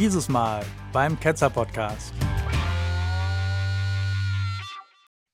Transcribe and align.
Dieses 0.00 0.30
Mal 0.30 0.64
beim 0.94 1.20
Ketzer 1.20 1.50
Podcast. 1.50 2.14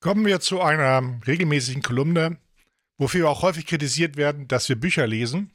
Kommen 0.01 0.25
wir 0.25 0.41
zu 0.41 0.59
einer 0.59 1.21
regelmäßigen 1.25 1.81
Kolumne, 1.81 2.37
wofür 2.97 3.21
wir 3.21 3.29
auch 3.29 3.43
häufig 3.43 3.65
kritisiert 3.65 4.17
werden, 4.17 4.49
dass 4.49 4.67
wir 4.67 4.75
Bücher 4.75 5.07
lesen. 5.07 5.51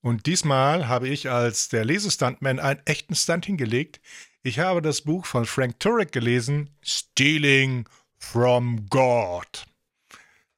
Und 0.00 0.26
diesmal 0.26 0.88
habe 0.88 1.06
ich 1.06 1.30
als 1.30 1.68
der 1.68 1.84
Lesestuntman 1.84 2.58
einen 2.58 2.80
echten 2.86 3.14
Stunt 3.14 3.46
hingelegt. 3.46 4.00
Ich 4.42 4.58
habe 4.58 4.82
das 4.82 5.02
Buch 5.02 5.24
von 5.24 5.44
Frank 5.44 5.78
Turek 5.78 6.10
gelesen, 6.10 6.70
Stealing 6.82 7.88
from 8.16 8.88
God. 8.90 9.64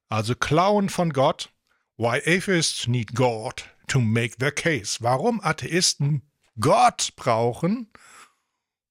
Also 0.08 0.34
Klauen 0.34 0.88
von 0.88 1.12
Gott. 1.12 1.52
Why 1.98 2.22
Atheists 2.24 2.86
Need 2.86 3.14
God 3.14 3.66
to 3.86 4.00
Make 4.00 4.38
Their 4.38 4.52
Case. 4.52 4.96
Warum 5.02 5.42
Atheisten 5.42 6.22
Gott 6.60 7.12
brauchen, 7.16 7.90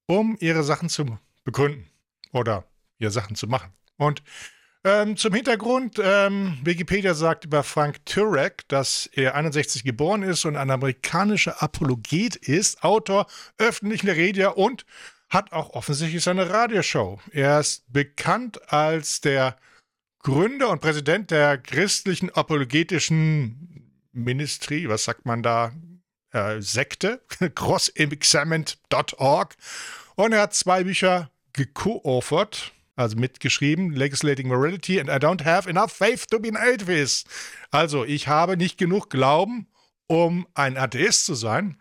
um 0.08 0.38
ihre 0.40 0.64
Sachen 0.64 0.90
zu 0.90 1.20
begründen 1.44 1.88
oder 2.32 2.66
ihre 2.98 3.12
Sachen 3.12 3.36
zu 3.36 3.48
machen. 3.48 3.72
Und 3.98 4.24
ähm, 4.84 5.18
zum 5.18 5.34
Hintergrund, 5.34 6.00
ähm, 6.02 6.58
Wikipedia 6.64 7.14
sagt 7.14 7.44
über 7.44 7.64
Frank 7.64 8.06
Turek, 8.06 8.68
dass 8.70 9.08
er 9.08 9.36
61 9.36 9.84
geboren 9.84 10.24
ist 10.24 10.46
und 10.46 10.56
ein 10.56 10.72
amerikanischer 10.72 11.62
Apologet 11.62 12.38
ist, 12.38 12.82
Autor 12.84 13.28
öffentlicher 13.58 14.16
Rede 14.16 14.54
und 14.54 14.86
hat 15.30 15.52
auch 15.52 15.72
offensichtlich 15.72 16.24
seine 16.24 16.50
Radioshow. 16.50 17.20
Er 17.32 17.60
ist 17.60 17.92
bekannt 17.92 18.72
als 18.72 19.20
der 19.20 19.58
Gründer 20.20 20.70
und 20.70 20.82
Präsident 20.82 21.30
der 21.30 21.58
christlichen 21.58 22.30
apologetischen 22.30 23.92
Ministry, 24.12 24.88
was 24.90 25.04
sagt 25.04 25.26
man 25.26 25.44
da? 25.44 25.72
Äh, 26.32 26.62
Sekte, 26.62 27.22
crossexamined.org. 27.56 29.56
Und 30.16 30.34
er 30.34 30.42
hat 30.42 30.54
zwei 30.54 30.84
Bücher 30.84 31.32
geco-authored 31.54 32.74
also 33.00 33.16
mitgeschrieben, 33.16 33.94
Legislating 33.94 34.50
Morality 34.50 35.00
and 35.00 35.10
I 35.10 35.26
don't 35.26 35.46
have 35.46 35.70
enough 35.70 35.92
faith 35.92 36.28
to 36.28 36.38
be 36.38 36.50
an 36.50 36.58
atheist. 36.58 37.28
Also, 37.72 38.04
ich 38.04 38.28
habe 38.28 38.58
nicht 38.58 38.78
genug 38.78 39.10
Glauben, 39.10 39.68
um 40.08 40.46
ein 40.54 40.78
Atheist 40.78 41.26
zu 41.26 41.34
sein. 41.34 41.78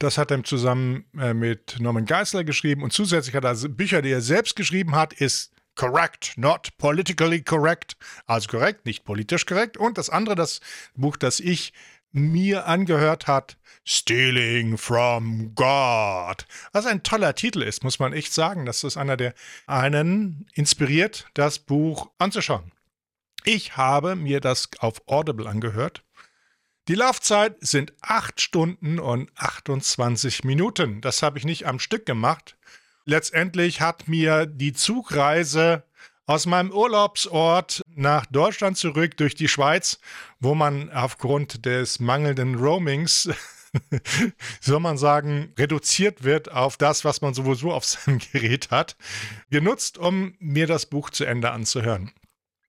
Das 0.00 0.18
hat 0.18 0.32
er 0.32 0.42
zusammen 0.42 1.04
äh, 1.16 1.34
mit 1.34 1.76
Norman 1.78 2.04
Geisler 2.04 2.42
geschrieben 2.42 2.82
und 2.82 2.92
zusätzlich 2.92 3.36
hat 3.36 3.44
er 3.44 3.50
also 3.50 3.68
Bücher, 3.68 4.02
die 4.02 4.10
er 4.10 4.20
selbst 4.20 4.56
geschrieben 4.56 4.96
hat, 4.96 5.12
ist 5.12 5.52
Correct, 5.74 6.34
not 6.36 6.76
politically 6.76 7.42
correct. 7.42 7.96
Also 8.26 8.48
korrekt, 8.48 8.84
nicht 8.84 9.04
politisch 9.04 9.46
korrekt. 9.46 9.78
Und 9.78 9.96
das 9.96 10.10
andere, 10.10 10.34
das 10.34 10.60
Buch, 10.94 11.16
das 11.16 11.40
ich 11.40 11.72
mir 12.12 12.66
angehört 12.66 13.26
hat, 13.26 13.56
Stealing 13.84 14.78
from 14.78 15.54
God. 15.54 16.46
Was 16.72 16.86
ein 16.86 17.02
toller 17.02 17.34
Titel 17.34 17.62
ist, 17.62 17.82
muss 17.82 17.98
man 17.98 18.12
echt 18.12 18.32
sagen. 18.32 18.64
Das 18.64 18.84
ist 18.84 18.96
einer, 18.96 19.16
der 19.16 19.34
einen 19.66 20.46
inspiriert, 20.54 21.26
das 21.34 21.58
Buch 21.58 22.10
anzuschauen. 22.18 22.70
Ich 23.44 23.76
habe 23.76 24.14
mir 24.14 24.40
das 24.40 24.68
auf 24.78 25.02
Audible 25.06 25.48
angehört. 25.48 26.04
Die 26.88 26.94
Laufzeit 26.94 27.56
sind 27.60 27.92
8 28.02 28.40
Stunden 28.40 28.98
und 28.98 29.30
28 29.36 30.44
Minuten. 30.44 31.00
Das 31.00 31.22
habe 31.22 31.38
ich 31.38 31.44
nicht 31.44 31.66
am 31.66 31.78
Stück 31.78 32.06
gemacht. 32.06 32.56
Letztendlich 33.04 33.80
hat 33.80 34.06
mir 34.06 34.46
die 34.46 34.72
Zugreise 34.72 35.84
aus 36.26 36.46
meinem 36.46 36.70
Urlaubsort 36.70 37.82
nach 37.94 38.26
Deutschland 38.26 38.76
zurück 38.76 39.16
durch 39.16 39.34
die 39.34 39.48
Schweiz, 39.48 39.98
wo 40.40 40.54
man 40.54 40.90
aufgrund 40.92 41.66
des 41.66 42.00
mangelnden 42.00 42.54
Roamings 42.54 43.28
soll 44.60 44.80
man 44.80 44.98
sagen, 44.98 45.52
reduziert 45.58 46.24
wird 46.24 46.52
auf 46.52 46.76
das, 46.76 47.04
was 47.04 47.22
man 47.22 47.34
sowieso 47.34 47.72
auf 47.72 47.84
seinem 47.84 48.18
Gerät 48.32 48.70
hat, 48.70 48.96
genutzt, 49.50 49.98
um 49.98 50.34
mir 50.38 50.66
das 50.66 50.86
Buch 50.86 51.10
zu 51.10 51.24
Ende 51.24 51.50
anzuhören. 51.50 52.12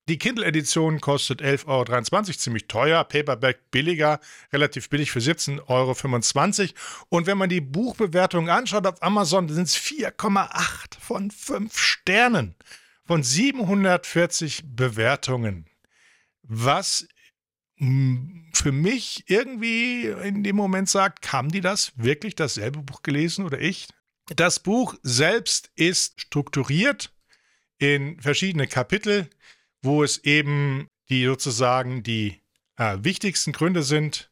Die 0.09 0.17
Kindle-Edition 0.17 0.99
kostet 0.99 1.41
11,23 1.41 1.67
Euro, 1.67 2.23
ziemlich 2.33 2.67
teuer, 2.67 3.05
Paperback 3.05 3.71
billiger, 3.71 4.19
relativ 4.51 4.89
billig 4.89 5.11
für 5.11 5.19
17,25 5.19 6.61
Euro. 6.61 6.73
Und 7.07 7.25
wenn 7.25 7.37
man 7.37 7.47
die 7.47 7.61
Buchbewertungen 7.61 8.49
anschaut 8.49 8.85
auf 8.85 9.01
Amazon, 9.01 9.47
sind 9.47 9.63
es 9.63 9.77
4,8 9.77 10.99
von 10.99 11.31
5 11.31 11.77
Sternen 11.77 12.55
von 13.05 13.23
740 13.23 14.63
Bewertungen. 14.65 15.65
Was 16.43 17.07
für 17.77 18.71
mich 18.71 19.25
irgendwie 19.27 20.07
in 20.07 20.43
dem 20.43 20.55
Moment 20.55 20.89
sagt, 20.89 21.33
haben 21.33 21.49
die 21.49 21.61
das 21.61 21.91
wirklich 21.97 22.35
dasselbe 22.35 22.81
Buch 22.81 23.01
gelesen 23.01 23.45
oder 23.45 23.59
ich? 23.59 23.87
Das 24.27 24.59
Buch 24.59 24.95
selbst 25.01 25.71
ist 25.75 26.21
strukturiert 26.21 27.13
in 27.77 28.19
verschiedene 28.21 28.67
Kapitel, 28.67 29.29
wo 29.81 30.03
es 30.03 30.23
eben 30.23 30.87
die 31.09 31.25
sozusagen 31.25 32.03
die 32.03 32.41
äh, 32.77 32.97
wichtigsten 33.01 33.51
Gründe 33.51 33.83
sind, 33.83 34.31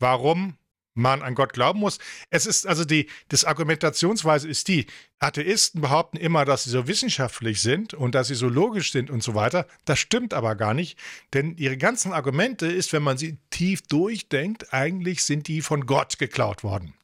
warum 0.00 0.57
man 0.98 1.22
an 1.22 1.34
Gott 1.34 1.52
glauben 1.52 1.80
muss. 1.80 1.98
Es 2.30 2.46
ist 2.46 2.66
also 2.66 2.84
die, 2.84 3.08
das 3.28 3.44
Argumentationsweise 3.44 4.48
ist 4.48 4.68
die, 4.68 4.86
Atheisten 5.20 5.80
behaupten 5.80 6.16
immer, 6.16 6.44
dass 6.44 6.64
sie 6.64 6.70
so 6.70 6.86
wissenschaftlich 6.86 7.60
sind 7.60 7.94
und 7.94 8.14
dass 8.14 8.28
sie 8.28 8.34
so 8.34 8.48
logisch 8.48 8.92
sind 8.92 9.10
und 9.10 9.22
so 9.22 9.34
weiter. 9.34 9.66
Das 9.84 9.98
stimmt 9.98 10.34
aber 10.34 10.54
gar 10.54 10.74
nicht, 10.74 10.98
denn 11.32 11.56
ihre 11.56 11.76
ganzen 11.76 12.12
Argumente 12.12 12.66
ist, 12.66 12.92
wenn 12.92 13.02
man 13.02 13.18
sie 13.18 13.38
tief 13.50 13.82
durchdenkt, 13.82 14.72
eigentlich 14.72 15.24
sind 15.24 15.48
die 15.48 15.62
von 15.62 15.86
Gott 15.86 16.18
geklaut 16.18 16.62
worden. 16.62 16.94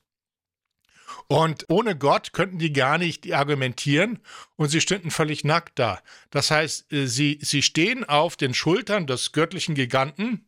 Und 1.27 1.65
ohne 1.69 1.97
Gott 1.97 2.33
könnten 2.33 2.59
die 2.59 2.73
gar 2.73 2.99
nicht 2.99 3.33
argumentieren 3.33 4.21
und 4.57 4.69
sie 4.69 4.81
stünden 4.81 5.11
völlig 5.11 5.43
nackt 5.45 5.79
da. 5.79 6.01
Das 6.31 6.51
heißt, 6.51 6.93
äh, 6.93 7.07
sie, 7.07 7.39
sie 7.41 7.63
stehen 7.63 8.05
auf 8.05 8.37
den 8.37 8.55
Schultern 8.55 9.07
des 9.07 9.33
göttlichen 9.33 9.75
Giganten 9.75 10.47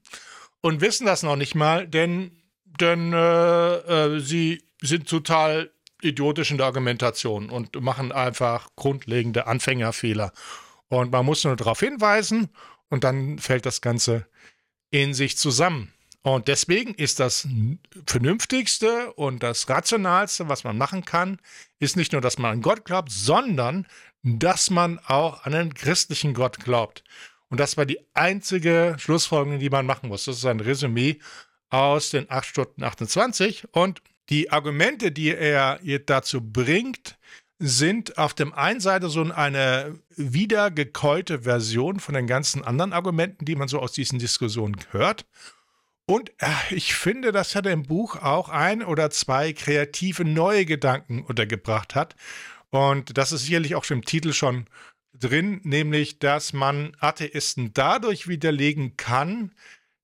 und 0.60 0.80
wissen 0.80 1.06
das 1.06 1.22
noch 1.22 1.36
nicht 1.36 1.54
mal, 1.54 1.88
denn 1.88 2.42
denn 2.80 3.12
äh, 3.12 3.76
äh, 3.76 4.20
sie 4.20 4.62
sind 4.80 5.08
total 5.08 5.70
idiotisch 6.02 6.50
in 6.50 6.58
der 6.58 6.66
Argumentation 6.66 7.50
und 7.50 7.80
machen 7.80 8.12
einfach 8.12 8.68
grundlegende 8.76 9.46
Anfängerfehler. 9.46 10.32
Und 10.88 11.10
man 11.12 11.24
muss 11.26 11.44
nur 11.44 11.56
darauf 11.56 11.80
hinweisen 11.80 12.50
und 12.88 13.04
dann 13.04 13.38
fällt 13.38 13.66
das 13.66 13.80
Ganze 13.80 14.26
in 14.90 15.14
sich 15.14 15.36
zusammen. 15.36 15.92
Und 16.22 16.48
deswegen 16.48 16.92
ist 16.94 17.20
das 17.20 17.46
Vernünftigste 18.06 19.12
und 19.12 19.42
das 19.42 19.68
Rationalste, 19.68 20.48
was 20.48 20.64
man 20.64 20.76
machen 20.76 21.04
kann, 21.04 21.38
ist 21.78 21.96
nicht 21.96 22.12
nur, 22.12 22.20
dass 22.20 22.38
man 22.38 22.52
an 22.52 22.62
Gott 22.62 22.84
glaubt, 22.84 23.12
sondern 23.12 23.86
dass 24.22 24.70
man 24.70 24.98
auch 25.06 25.44
an 25.44 25.54
einen 25.54 25.74
christlichen 25.74 26.34
Gott 26.34 26.58
glaubt. 26.58 27.04
Und 27.48 27.60
das 27.60 27.76
war 27.76 27.86
die 27.86 28.00
einzige 28.12 28.96
Schlussfolgerung, 28.98 29.60
die 29.60 29.70
man 29.70 29.86
machen 29.86 30.08
muss. 30.08 30.24
Das 30.24 30.38
ist 30.38 30.46
ein 30.46 30.58
Resümee 30.58 31.20
aus 31.70 32.10
den 32.10 32.30
8 32.30 32.46
Stunden 32.46 32.82
28 32.82 33.68
und 33.72 34.02
die 34.28 34.50
Argumente, 34.50 35.12
die 35.12 35.34
er 35.34 35.78
dazu 36.06 36.40
bringt, 36.40 37.16
sind 37.58 38.18
auf 38.18 38.34
dem 38.34 38.52
einen 38.52 38.80
Seite 38.80 39.08
so 39.08 39.22
eine 39.22 39.98
wiedergekäute 40.16 41.42
Version 41.42 42.00
von 42.00 42.14
den 42.14 42.26
ganzen 42.26 42.62
anderen 42.64 42.92
Argumenten, 42.92 43.44
die 43.44 43.56
man 43.56 43.68
so 43.68 43.80
aus 43.80 43.92
diesen 43.92 44.18
Diskussionen 44.18 44.76
hört. 44.90 45.24
Und 46.06 46.30
äh, 46.38 46.74
ich 46.74 46.94
finde, 46.94 47.32
dass 47.32 47.54
er 47.54 47.66
im 47.66 47.84
Buch 47.84 48.16
auch 48.16 48.48
ein 48.48 48.82
oder 48.84 49.10
zwei 49.10 49.52
kreative 49.52 50.24
neue 50.24 50.64
Gedanken 50.64 51.22
untergebracht 51.22 51.94
hat. 51.94 52.14
Und 52.70 53.16
das 53.16 53.32
ist 53.32 53.46
sicherlich 53.46 53.74
auch 53.74 53.88
im 53.90 54.04
Titel 54.04 54.32
schon 54.32 54.66
drin, 55.14 55.60
nämlich, 55.64 56.18
dass 56.18 56.52
man 56.52 56.94
Atheisten 57.00 57.72
dadurch 57.72 58.28
widerlegen 58.28 58.96
kann, 58.96 59.52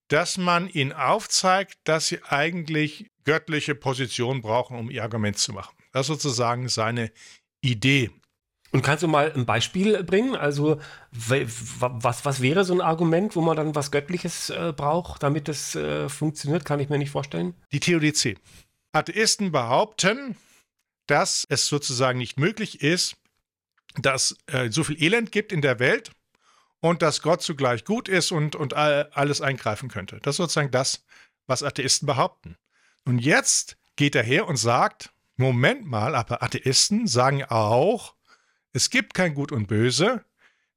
dass 0.08 0.36
man 0.36 0.68
ihnen 0.68 0.92
aufzeigt, 0.92 1.78
dass 1.84 2.08
sie 2.08 2.22
eigentlich 2.24 3.10
göttliche 3.24 3.74
Position 3.74 4.42
brauchen, 4.42 4.78
um 4.78 4.90
ihr 4.90 5.02
Argument 5.02 5.38
zu 5.38 5.52
machen. 5.52 5.74
Das 5.92 6.02
ist 6.02 6.08
sozusagen 6.08 6.68
seine 6.68 7.12
Idee. 7.60 8.10
Und 8.72 8.82
kannst 8.82 9.02
du 9.02 9.08
mal 9.08 9.30
ein 9.32 9.44
Beispiel 9.44 10.02
bringen? 10.02 10.34
Also, 10.34 10.80
was, 11.10 12.24
was 12.24 12.40
wäre 12.40 12.64
so 12.64 12.72
ein 12.72 12.80
Argument, 12.80 13.36
wo 13.36 13.42
man 13.42 13.56
dann 13.56 13.74
was 13.74 13.90
Göttliches 13.90 14.48
äh, 14.48 14.72
braucht, 14.74 15.22
damit 15.22 15.48
es 15.50 15.74
äh, 15.74 16.08
funktioniert? 16.08 16.64
Kann 16.64 16.80
ich 16.80 16.88
mir 16.88 16.98
nicht 16.98 17.10
vorstellen. 17.10 17.54
Die 17.70 17.80
Theodizee. 17.80 18.38
Atheisten 18.92 19.52
behaupten, 19.52 20.36
dass 21.06 21.46
es 21.50 21.66
sozusagen 21.66 22.18
nicht 22.18 22.38
möglich 22.38 22.80
ist, 22.80 23.16
dass 24.00 24.36
äh, 24.46 24.70
so 24.70 24.84
viel 24.84 25.02
Elend 25.02 25.32
gibt 25.32 25.52
in 25.52 25.60
der 25.60 25.78
Welt 25.78 26.10
und 26.82 27.00
dass 27.00 27.22
Gott 27.22 27.42
zugleich 27.42 27.84
gut 27.84 28.08
ist 28.08 28.32
und, 28.32 28.56
und 28.56 28.74
alles 28.74 29.40
eingreifen 29.40 29.88
könnte. 29.88 30.18
Das 30.20 30.34
ist 30.34 30.38
sozusagen 30.38 30.72
das, 30.72 31.04
was 31.46 31.62
Atheisten 31.62 32.06
behaupten. 32.06 32.58
Und 33.04 33.20
jetzt 33.20 33.78
geht 33.96 34.16
er 34.16 34.24
her 34.24 34.48
und 34.48 34.56
sagt, 34.56 35.12
Moment 35.36 35.86
mal, 35.86 36.14
aber 36.16 36.42
Atheisten 36.42 37.06
sagen 37.06 37.44
auch, 37.44 38.16
es 38.72 38.90
gibt 38.90 39.14
kein 39.14 39.34
Gut 39.34 39.52
und 39.52 39.68
Böse, 39.68 40.24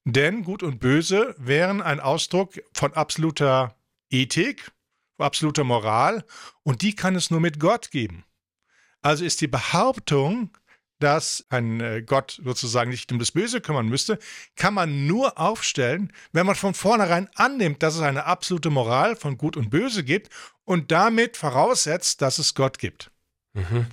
denn 0.04 0.44
Gut 0.44 0.62
und 0.62 0.80
Böse 0.80 1.36
wären 1.40 1.82
ein 1.82 2.00
Ausdruck 2.00 2.62
von 2.74 2.94
absoluter 2.94 3.76
Ethik, 4.12 4.72
absoluter 5.18 5.64
Moral 5.64 6.24
und 6.62 6.84
die 6.84 6.96
kann 6.96 7.16
es 7.16 7.32
nur 7.32 7.40
mit 7.40 7.60
Gott 7.60 7.90
geben. 7.90 8.26
Also 9.02 9.26
ist 9.26 9.42
die 9.42 9.48
Behauptung, 9.48 10.56
dass 11.00 11.46
ein 11.50 11.82
äh, 11.82 12.02
Gott 12.02 12.40
sozusagen 12.44 12.90
nicht 12.90 13.12
um 13.12 13.20
das 13.20 13.32
Böse 13.32 13.62
kümmern 13.62 13.88
müsste, 13.88 14.20
kann 14.56 14.74
man 14.74 15.08
nur 15.08 15.40
aufstellen, 15.40 16.12
wenn 16.32 16.46
man 16.46 16.56
von 16.56 16.74
vornherein 16.74 17.30
annimmt, 17.36 17.84
dass 17.84 17.96
es 17.96 18.02
eine 18.02 18.26
absolute 18.26 18.70
Moral 18.70 19.16
von 19.16 19.38
Gut 19.38 19.58
und 19.58 19.70
Böse 19.70 20.04
gibt 20.04 20.30
und 20.64 20.92
damit 20.92 21.38
voraussetzt, 21.38 22.22
dass 22.22 22.40
es 22.40 22.56
Gott 22.56 22.80
gibt. 22.80 23.12
Mhm. 23.54 23.88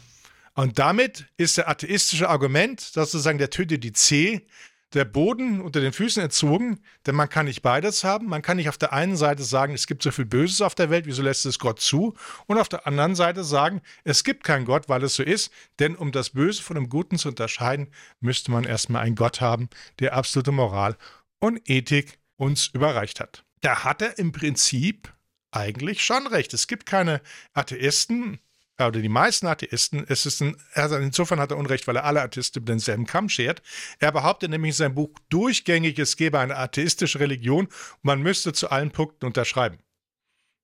Und 0.55 0.79
damit 0.79 1.27
ist 1.37 1.57
der 1.57 1.69
atheistische 1.69 2.29
Argument, 2.29 2.81
sozusagen 2.81 3.39
der 3.39 3.51
Töte 3.51 3.79
die 3.79 3.93
C, 3.93 4.47
der 4.95 5.05
Boden 5.05 5.61
unter 5.61 5.81
den 5.81 5.93
Füßen 5.93 6.23
entzogen, 6.23 6.81
denn 7.07 7.15
man 7.15 7.29
kann 7.29 7.47
nicht 7.47 7.63
beides 7.63 8.05
haben. 8.05 8.27
Man 8.27 8.43
kann 8.43 8.57
nicht 8.57 8.69
auf 8.69 8.79
der 8.79 8.93
einen 8.93 9.17
Seite 9.17 9.43
sagen, 9.43 9.75
es 9.75 9.87
gibt 9.87 10.03
so 10.03 10.11
viel 10.11 10.25
Böses 10.25 10.61
auf 10.61 10.75
der 10.75 10.91
Welt, 10.91 11.07
wieso 11.07 11.23
lässt 11.23 11.47
es 11.47 11.59
Gott 11.59 11.81
zu? 11.81 12.15
Und 12.47 12.59
auf 12.59 12.69
der 12.69 12.87
anderen 12.87 13.15
Seite 13.15 13.45
sagen, 13.45 13.81
es 14.05 14.25
gibt 14.25 14.45
keinen 14.45 14.65
Gott, 14.65 14.89
weil 14.89 15.03
es 15.03 15.15
so 15.15 15.23
ist. 15.23 15.51
Denn 15.79 15.97
um 15.97 16.13
das 16.13 16.31
Böse 16.31 16.63
von 16.63 16.75
dem 16.75 16.89
Guten 16.89 17.19
zu 17.19 17.29
unterscheiden, 17.29 17.89
müsste 18.21 18.51
man 18.51 18.65
erstmal 18.65 19.03
einen 19.03 19.17
Gott 19.17 19.41
haben, 19.41 19.69
der 19.99 20.15
absolute 20.15 20.53
Moral 20.53 20.97
und 21.39 21.61
Ethik 21.69 22.19
uns 22.37 22.69
überreicht 22.69 23.21
hat. 23.21 23.45
Da 23.61 23.85
hat 23.85 24.03
er 24.03 24.19
im 24.19 24.33
Prinzip 24.33 25.13
eigentlich 25.53 26.03
schon 26.03 26.27
recht. 26.27 26.53
Es 26.55 26.67
gibt 26.67 26.87
keine 26.87 27.21
Atheisten, 27.53 28.41
oder 28.89 29.01
die 29.01 29.09
meisten 29.09 29.47
Atheisten, 29.47 30.05
es 30.09 30.27
ist 30.27 30.41
ein, 30.41 30.57
also 30.75 30.97
insofern 30.97 31.41
hat 31.41 31.51
er 31.51 31.57
Unrecht, 31.57 31.87
weil 31.87 31.97
er 31.97 32.05
alle 32.05 32.23
Atheisten 32.23 32.63
über 32.63 32.73
denselben 32.73 33.07
Kamm 33.07 33.29
schert. 33.29 33.63
Er 33.99 34.13
behauptet 34.13 34.51
nämlich 34.51 34.71
in 34.71 34.77
seinem 34.77 34.95
Buch 34.95 35.11
durchgängig, 35.29 35.99
es 35.99 36.17
gebe 36.17 36.39
eine 36.39 36.57
atheistische 36.57 37.21
Religion 37.21 37.67
und 37.67 38.05
man 38.05 38.23
müsste 38.23 38.53
zu 38.53 38.71
allen 38.71 38.91
Punkten 38.91 39.27
unterschreiben. 39.27 39.79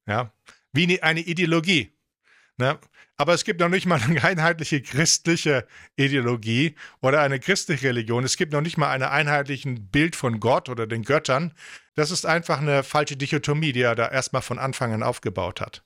Ja, 0.06 0.32
wie 0.72 1.02
eine 1.02 1.20
Ideologie. 1.20 1.92
Ne? 2.56 2.78
Aber 3.20 3.34
es 3.34 3.44
gibt 3.44 3.58
noch 3.60 3.68
nicht 3.68 3.86
mal 3.86 4.00
eine 4.00 4.22
einheitliche 4.22 4.80
christliche 4.80 5.66
Ideologie 5.96 6.76
oder 7.00 7.20
eine 7.20 7.40
christliche 7.40 7.88
Religion. 7.88 8.24
Es 8.24 8.36
gibt 8.36 8.52
noch 8.52 8.60
nicht 8.60 8.78
mal 8.78 8.90
ein 8.90 9.02
einheitliches 9.02 9.74
Bild 9.80 10.14
von 10.14 10.38
Gott 10.38 10.68
oder 10.68 10.86
den 10.86 11.02
Göttern. 11.02 11.52
Das 11.96 12.12
ist 12.12 12.26
einfach 12.26 12.60
eine 12.60 12.84
falsche 12.84 13.16
Dichotomie, 13.16 13.72
die 13.72 13.82
er 13.82 13.96
da 13.96 14.08
erstmal 14.08 14.42
von 14.42 14.60
Anfang 14.60 14.92
an 14.92 15.02
aufgebaut 15.02 15.60
hat. 15.60 15.82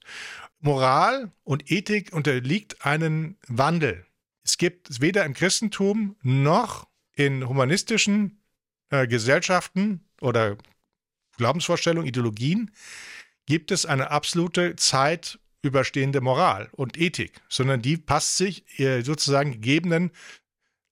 Moral 0.62 1.32
und 1.43 1.70
Ethik 1.73 2.12
unterliegt 2.12 2.87
einem 2.87 3.37
Wandel. 3.49 4.06
Es 4.44 4.59
gibt 4.59 5.00
weder 5.00 5.25
im 5.25 5.35
Christentum 5.35 6.17
noch 6.23 6.87
in 7.14 7.49
humanistischen 7.49 8.41
äh, 8.91 9.09
Gesellschaften 9.09 10.05
oder 10.20 10.56
Glaubensvorstellungen, 11.37 12.09
Ideologien, 12.09 12.70
gibt 13.47 13.73
es 13.73 13.87
eine 13.87 14.12
absolute 14.12 14.76
Zeit 14.76 15.41
überstehende 15.62 16.20
Moral 16.20 16.69
und 16.73 16.97
Ethik, 16.97 17.41
sondern 17.49 17.82
die 17.82 17.97
passt 17.97 18.37
sich 18.37 18.79
äh, 18.79 19.03
sozusagen 19.03 19.53
gegebenen 19.53 20.12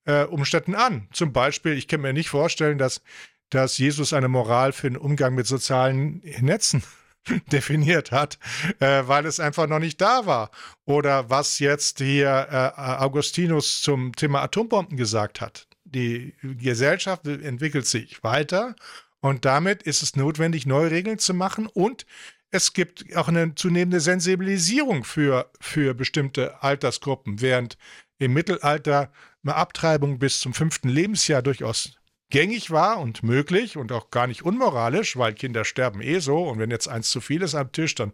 äh, 0.05 0.25
Umständen 0.25 0.75
an. 0.75 1.09
Zum 1.13 1.33
Beispiel, 1.33 1.75
ich 1.75 1.87
kann 1.87 2.01
mir 2.01 2.13
nicht 2.13 2.29
vorstellen, 2.29 2.79
dass, 2.79 3.03
dass 3.51 3.79
Jesus 3.79 4.13
eine 4.13 4.29
Moral 4.29 4.73
für 4.73 4.91
den 4.91 4.97
Umgang 4.97 5.37
mit 5.37 5.47
sozialen 5.47 6.23
Netzen 6.41 6.83
definiert 7.53 8.13
hat, 8.13 8.39
äh, 8.79 9.03
weil 9.07 9.27
es 9.27 9.41
einfach 9.41 9.67
noch 9.67 9.79
nicht 9.79 10.01
da 10.01 10.27
war. 10.27 10.51
Oder 10.85 11.31
was 11.31 11.59
jetzt 11.59 11.99
hier 11.99 12.49
äh, 12.51 12.81
Augustinus 12.81 13.83
zum 13.83 14.15
Thema 14.15 14.43
Atombomben 14.43 14.97
gesagt 14.97 15.41
hat. 15.41 15.67
Die 15.85 16.35
Gesellschaft 16.43 17.27
entwickelt 17.27 17.87
sich 17.87 18.23
weiter 18.23 18.77
und 19.21 19.45
damit 19.45 19.83
ist 19.83 20.03
es 20.03 20.15
notwendig, 20.17 20.67
neue 20.67 20.91
Regeln 20.91 21.19
zu 21.19 21.35
machen 21.35 21.67
und 21.67 22.07
es 22.53 22.73
gibt 22.73 23.17
auch 23.17 23.29
eine 23.29 23.55
zunehmende 23.55 24.01
Sensibilisierung 24.01 25.05
für, 25.05 25.51
für 25.61 25.95
bestimmte 25.95 26.63
Altersgruppen, 26.63 27.41
während 27.41 27.77
im 28.19 28.33
Mittelalter 28.33 29.13
eine 29.43 29.55
Abtreibung 29.55 30.19
bis 30.19 30.41
zum 30.41 30.53
fünften 30.53 30.89
Lebensjahr 30.89 31.43
durchaus 31.43 31.93
gängig 32.31 32.71
war 32.71 32.99
und 33.01 33.23
möglich 33.23 33.77
und 33.77 33.93
auch 33.93 34.11
gar 34.11 34.27
nicht 34.27 34.43
unmoralisch, 34.43 35.17
weil 35.17 35.35
Kinder 35.35 35.65
sterben 35.65 36.01
eh 36.01 36.21
so 36.21 36.49
und 36.49 36.59
wenn 36.59 36.71
jetzt 36.71 36.89
eins 36.89 37.11
zu 37.11 37.21
viel 37.21 37.43
ist 37.43 37.55
am 37.55 37.73
Tisch, 37.73 37.95
dann 37.95 38.13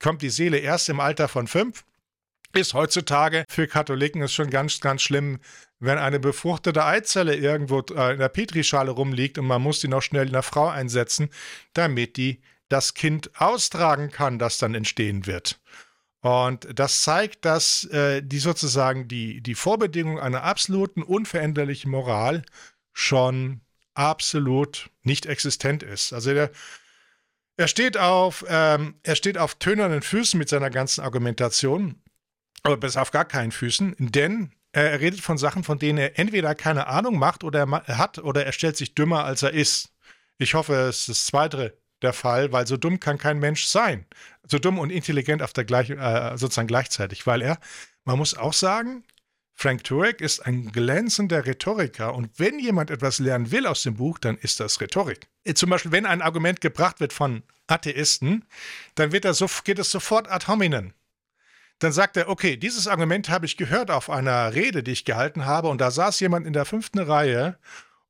kommt 0.00 0.22
die 0.22 0.30
Seele 0.30 0.58
erst 0.58 0.88
im 0.88 1.00
Alter 1.00 1.28
von 1.28 1.46
fünf. 1.46 1.84
Ist 2.54 2.74
heutzutage 2.74 3.44
für 3.48 3.66
Katholiken 3.66 4.20
ist 4.20 4.34
schon 4.34 4.50
ganz, 4.50 4.80
ganz 4.80 5.00
schlimm, 5.00 5.38
wenn 5.78 5.96
eine 5.96 6.20
befruchtete 6.20 6.84
Eizelle 6.84 7.34
irgendwo 7.34 7.80
äh, 7.80 8.12
in 8.12 8.18
der 8.18 8.28
Petrischale 8.28 8.90
rumliegt 8.90 9.38
und 9.38 9.46
man 9.46 9.62
muss 9.62 9.80
die 9.80 9.88
noch 9.88 10.02
schnell 10.02 10.26
in 10.26 10.32
der 10.32 10.42
Frau 10.42 10.68
einsetzen, 10.68 11.30
damit 11.72 12.16
die 12.16 12.42
das 12.68 12.94
Kind 12.94 13.30
austragen 13.40 14.10
kann, 14.10 14.38
das 14.38 14.58
dann 14.58 14.74
entstehen 14.74 15.26
wird. 15.26 15.60
Und 16.20 16.68
das 16.78 17.02
zeigt, 17.02 17.44
dass 17.44 17.84
äh, 17.84 18.22
die 18.22 18.38
sozusagen 18.38 19.08
die, 19.08 19.40
die 19.40 19.56
Vorbedingung 19.56 20.20
einer 20.20 20.44
absoluten, 20.44 21.02
unveränderlichen 21.02 21.90
Moral 21.90 22.44
schon 22.92 23.60
absolut 23.94 24.90
nicht 25.02 25.26
existent 25.26 25.82
ist. 25.82 26.12
Also 26.12 26.32
der, 26.32 26.50
er 27.56 27.68
steht 27.68 27.98
auf, 27.98 28.44
ähm, 28.48 28.94
er 29.02 29.16
steht 29.16 29.38
auf 29.38 29.56
tönernen 29.56 30.02
Füßen 30.02 30.38
mit 30.38 30.48
seiner 30.48 30.70
ganzen 30.70 31.02
Argumentation, 31.02 32.02
aber 32.62 32.76
bis 32.76 32.96
auf 32.96 33.10
gar 33.10 33.24
keinen 33.24 33.52
Füßen, 33.52 33.96
denn 33.98 34.52
er 34.72 35.00
redet 35.00 35.20
von 35.20 35.36
Sachen, 35.36 35.64
von 35.64 35.78
denen 35.78 35.98
er 35.98 36.18
entweder 36.18 36.54
keine 36.54 36.86
Ahnung 36.86 37.18
macht 37.18 37.44
oder 37.44 37.60
er 37.86 37.98
hat 37.98 38.18
oder 38.18 38.46
er 38.46 38.52
stellt 38.52 38.76
sich 38.76 38.94
dümmer, 38.94 39.24
als 39.24 39.42
er 39.42 39.52
ist. 39.52 39.92
Ich 40.38 40.54
hoffe, 40.54 40.74
es 40.74 41.00
ist 41.00 41.08
das 41.08 41.26
Zweite 41.26 41.78
der 42.00 42.14
Fall, 42.14 42.52
weil 42.52 42.66
so 42.66 42.76
dumm 42.76 42.98
kann 42.98 43.18
kein 43.18 43.38
Mensch 43.38 43.66
sein. 43.66 44.06
So 44.48 44.58
dumm 44.58 44.78
und 44.78 44.90
intelligent 44.90 45.42
auf 45.42 45.52
der 45.52 45.64
gleich, 45.64 45.90
äh, 45.90 46.36
sozusagen 46.36 46.68
gleichzeitig, 46.68 47.26
weil 47.26 47.42
er, 47.42 47.58
man 48.04 48.18
muss 48.18 48.34
auch 48.34 48.54
sagen, 48.54 49.04
Frank 49.62 49.84
Turek 49.84 50.20
ist 50.20 50.40
ein 50.40 50.72
glänzender 50.72 51.46
Rhetoriker 51.46 52.16
und 52.16 52.36
wenn 52.36 52.58
jemand 52.58 52.90
etwas 52.90 53.20
lernen 53.20 53.52
will 53.52 53.68
aus 53.68 53.84
dem 53.84 53.94
Buch, 53.94 54.18
dann 54.18 54.36
ist 54.36 54.58
das 54.58 54.80
Rhetorik. 54.80 55.28
Zum 55.54 55.70
Beispiel, 55.70 55.92
wenn 55.92 56.04
ein 56.04 56.20
Argument 56.20 56.60
gebracht 56.60 56.98
wird 56.98 57.12
von 57.12 57.44
Atheisten, 57.68 58.44
dann 58.96 59.12
wird 59.12 59.24
er 59.24 59.34
so, 59.34 59.46
geht 59.62 59.78
es 59.78 59.92
sofort 59.92 60.28
ad 60.28 60.48
hominem. 60.48 60.94
Dann 61.78 61.92
sagt 61.92 62.16
er, 62.16 62.28
okay, 62.28 62.56
dieses 62.56 62.88
Argument 62.88 63.28
habe 63.28 63.46
ich 63.46 63.56
gehört 63.56 63.92
auf 63.92 64.10
einer 64.10 64.52
Rede, 64.52 64.82
die 64.82 64.90
ich 64.90 65.04
gehalten 65.04 65.46
habe 65.46 65.68
und 65.68 65.80
da 65.80 65.92
saß 65.92 66.18
jemand 66.18 66.44
in 66.44 66.54
der 66.54 66.64
fünften 66.64 66.98
Reihe 66.98 67.56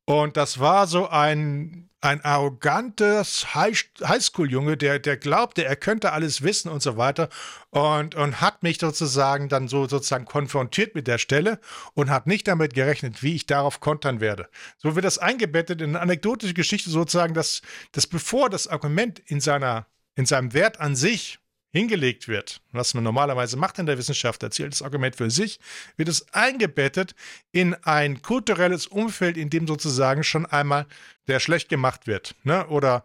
und 0.05 0.35
das 0.35 0.59
war 0.59 0.85
so 0.87 1.07
ein, 1.07 1.89
ein 2.01 2.23
arrogantes 2.25 3.55
Highschool-Junge, 3.55 4.75
der, 4.75 4.99
der 4.99 5.15
glaubte, 5.15 5.63
er 5.63 5.77
könnte 5.77 6.11
alles 6.11 6.41
wissen 6.41 6.69
und 6.69 6.83
so 6.83 6.97
weiter. 6.97 7.29
Und, 7.69 8.13
und 8.15 8.41
hat 8.41 8.63
mich 8.63 8.79
sozusagen 8.79 9.47
dann 9.47 9.69
so 9.69 9.87
sozusagen 9.87 10.25
konfrontiert 10.25 10.93
mit 10.93 11.07
der 11.07 11.17
Stelle 11.17 11.59
und 11.93 12.09
hat 12.09 12.27
nicht 12.27 12.47
damit 12.49 12.73
gerechnet, 12.73 13.23
wie 13.23 13.35
ich 13.35 13.45
darauf 13.45 13.79
kontern 13.79 14.19
werde. 14.19 14.49
So 14.77 14.95
wird 14.95 15.05
das 15.05 15.19
eingebettet 15.19 15.81
in 15.81 15.91
eine 15.91 16.01
anekdotische 16.01 16.53
Geschichte 16.53 16.89
sozusagen, 16.89 17.33
dass, 17.33 17.61
dass 17.93 18.05
bevor 18.05 18.49
das 18.49 18.67
Argument 18.67 19.19
in 19.19 19.39
seiner, 19.39 19.87
in 20.15 20.25
seinem 20.25 20.53
Wert 20.53 20.81
an 20.81 20.97
sich 20.97 21.39
hingelegt 21.73 22.27
wird, 22.27 22.61
was 22.71 22.93
man 22.93 23.03
normalerweise 23.03 23.57
macht 23.57 23.79
in 23.79 23.87
der 23.87 23.97
Wissenschaft, 23.97 24.43
erzählt 24.43 24.71
das 24.71 24.83
Argument 24.83 25.15
für 25.15 25.29
sich, 25.31 25.59
wird 25.97 26.07
es 26.07 26.31
eingebettet 26.31 27.15
in 27.51 27.73
ein 27.83 28.21
kulturelles 28.21 28.85
Umfeld, 28.85 29.37
in 29.37 29.49
dem 29.49 29.65
sozusagen 29.67 30.23
schon 30.23 30.45
einmal 30.45 30.85
der 31.27 31.39
schlecht 31.39 31.69
gemacht 31.69 32.05
wird. 32.05 32.35
Ne? 32.43 32.67
Oder 32.67 33.03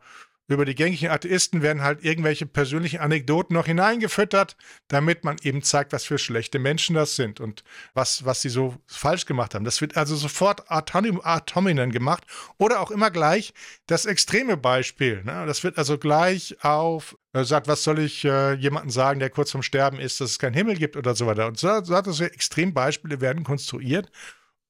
über 0.49 0.65
die 0.65 0.75
gängigen 0.75 1.11
Atheisten 1.11 1.61
werden 1.61 1.83
halt 1.83 2.03
irgendwelche 2.03 2.47
persönlichen 2.47 3.01
Anekdoten 3.01 3.55
noch 3.55 3.67
hineingefüttert, 3.67 4.57
damit 4.89 5.23
man 5.23 5.37
eben 5.43 5.63
zeigt, 5.63 5.93
was 5.93 6.05
für 6.05 6.19
schlechte 6.19 6.59
Menschen 6.59 6.95
das 6.95 7.17
sind 7.17 7.39
und 7.39 7.63
was, 7.93 8.25
was 8.25 8.41
sie 8.41 8.49
so 8.49 8.75
falsch 8.87 9.27
gemacht 9.27 9.55
haben. 9.55 9.67
Das 9.67 9.83
wird 9.83 9.97
also 9.99 10.17
sofort 10.17 10.71
atominen 10.71 11.93
gemacht 11.93 12.25
oder 12.57 12.81
auch 12.81 12.91
immer 12.91 13.11
gleich 13.11 13.53
das 13.87 14.07
extreme 14.07 14.57
Beispiel. 14.57 15.23
Ne? 15.23 15.45
Das 15.47 15.63
wird 15.65 15.77
also 15.77 15.99
gleich 15.99 16.57
auf, 16.65 17.17
äh, 17.35 17.45
sagt, 17.45 17.69
was 17.69 17.85
soll 17.85 17.99
ich 17.99 18.25
äh, 18.25 18.55
jemandem 18.55 18.91
sagen, 18.91 19.21
der 19.21 19.29
kurz 19.29 19.51
vorm 19.51 19.63
Sterben 19.63 20.01
ist, 20.01 20.21
dass 20.21 20.31
es 20.31 20.39
keinen 20.39 20.55
Himmel 20.55 20.77
gibt 20.77 20.97
oder 20.97 21.15
so 21.15 21.27
weiter. 21.27 21.47
Und 21.47 21.59
so, 21.59 21.85
so 21.85 21.95
also 21.95 22.25
Extrembeispiele 22.25 23.21
werden 23.21 23.45
konstruiert, 23.45 24.11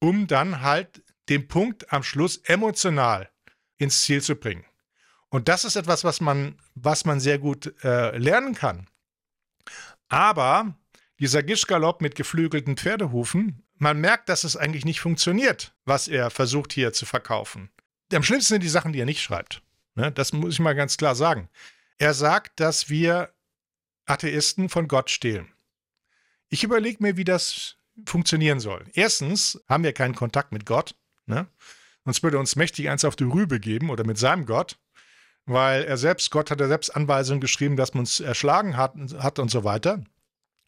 um 0.01 0.27
dann 0.27 0.61
halt 0.61 1.01
den 1.29 1.47
Punkt 1.47 1.93
am 1.93 2.03
Schluss 2.03 2.37
emotional 2.43 3.29
ins 3.77 4.01
Ziel 4.01 4.21
zu 4.21 4.35
bringen. 4.35 4.65
Und 5.29 5.47
das 5.47 5.63
ist 5.63 5.75
etwas, 5.75 6.03
was 6.03 6.21
man, 6.21 6.57
was 6.75 7.05
man 7.05 7.19
sehr 7.19 7.37
gut 7.37 7.73
äh, 7.83 8.17
lernen 8.17 8.55
kann. 8.55 8.87
Aber 10.07 10.75
dieser 11.19 11.43
Gischgalopp 11.43 12.01
mit 12.01 12.15
geflügelten 12.15 12.77
Pferdehufen, 12.77 13.63
man 13.75 14.01
merkt, 14.01 14.29
dass 14.29 14.43
es 14.43 14.57
eigentlich 14.57 14.85
nicht 14.85 14.99
funktioniert, 14.99 15.73
was 15.85 16.07
er 16.07 16.29
versucht 16.29 16.73
hier 16.73 16.93
zu 16.93 17.05
verkaufen. 17.05 17.69
Am 18.11 18.23
schlimmsten 18.23 18.55
sind 18.55 18.63
die 18.63 18.69
Sachen, 18.69 18.91
die 18.91 18.99
er 18.99 19.05
nicht 19.05 19.21
schreibt. 19.21 19.61
Ne? 19.95 20.11
Das 20.11 20.33
muss 20.33 20.53
ich 20.53 20.59
mal 20.59 20.75
ganz 20.75 20.97
klar 20.97 21.15
sagen. 21.15 21.49
Er 21.97 22.13
sagt, 22.13 22.59
dass 22.59 22.89
wir 22.89 23.31
Atheisten 24.05 24.69
von 24.69 24.87
Gott 24.87 25.11
stehlen. 25.11 25.51
Ich 26.49 26.63
überlege 26.63 27.03
mir, 27.03 27.17
wie 27.17 27.23
das 27.23 27.75
funktionieren 28.05 28.59
soll. 28.59 28.85
Erstens 28.93 29.61
haben 29.67 29.83
wir 29.83 29.93
keinen 29.93 30.15
Kontakt 30.15 30.51
mit 30.51 30.65
Gott. 30.65 30.95
Ne? 31.27 31.47
Sonst 32.05 32.23
würde 32.23 32.39
uns 32.39 32.55
mächtig 32.55 32.89
eins 32.89 33.05
auf 33.05 33.15
die 33.15 33.25
Rübe 33.25 33.59
geben 33.59 33.91
oder 33.91 34.03
mit 34.05 34.17
seinem 34.17 34.45
Gott 34.45 34.79
weil 35.49 35.83
er 35.83 35.97
selbst, 35.97 36.31
Gott 36.31 36.51
hat 36.51 36.59
ja 36.59 36.67
selbst 36.67 36.95
Anweisungen 36.95 37.41
geschrieben, 37.41 37.75
dass 37.75 37.93
man 37.93 38.01
uns 38.01 38.19
erschlagen 38.19 38.77
hat, 38.77 38.93
hat 39.19 39.39
und 39.39 39.49
so 39.49 39.63
weiter. 39.63 40.03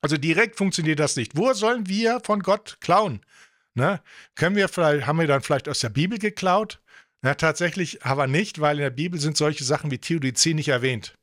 Also 0.01 0.17
direkt 0.17 0.57
funktioniert 0.57 0.99
das 0.99 1.15
nicht. 1.15 1.37
Wo 1.37 1.53
sollen 1.53 1.87
wir 1.87 2.19
von 2.23 2.41
Gott 2.41 2.77
klauen? 2.81 3.21
Ne? 3.75 4.01
Können 4.35 4.55
wir 4.55 4.67
vielleicht, 4.67 5.05
haben 5.05 5.19
wir 5.19 5.27
dann 5.27 5.43
vielleicht 5.43 5.69
aus 5.69 5.79
der 5.79 5.89
Bibel 5.89 6.17
geklaut? 6.17 6.81
Na, 7.21 7.35
tatsächlich 7.35 8.03
aber 8.03 8.25
nicht, 8.25 8.59
weil 8.59 8.77
in 8.77 8.83
der 8.83 8.89
Bibel 8.89 9.19
sind 9.19 9.37
solche 9.37 9.63
Sachen 9.63 9.91
wie 9.91 9.99
Theodizee 9.99 10.55
nicht 10.55 10.69
erwähnt. 10.69 11.15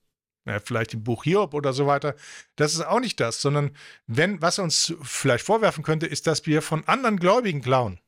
Ja, 0.46 0.60
vielleicht 0.60 0.94
im 0.94 1.02
Buch 1.02 1.24
Hiob 1.24 1.52
oder 1.52 1.72
so 1.72 1.86
weiter. 1.86 2.14
Das 2.54 2.74
ist 2.74 2.80
auch 2.80 3.00
nicht 3.00 3.18
das, 3.18 3.42
sondern 3.42 3.72
wenn, 4.06 4.40
was 4.40 4.58
er 4.58 4.64
uns 4.64 4.94
vielleicht 5.02 5.44
vorwerfen 5.44 5.82
könnte, 5.82 6.06
ist, 6.06 6.28
dass 6.28 6.46
wir 6.46 6.62
von 6.62 6.86
anderen 6.86 7.18
Gläubigen 7.18 7.60
klauen. 7.60 7.98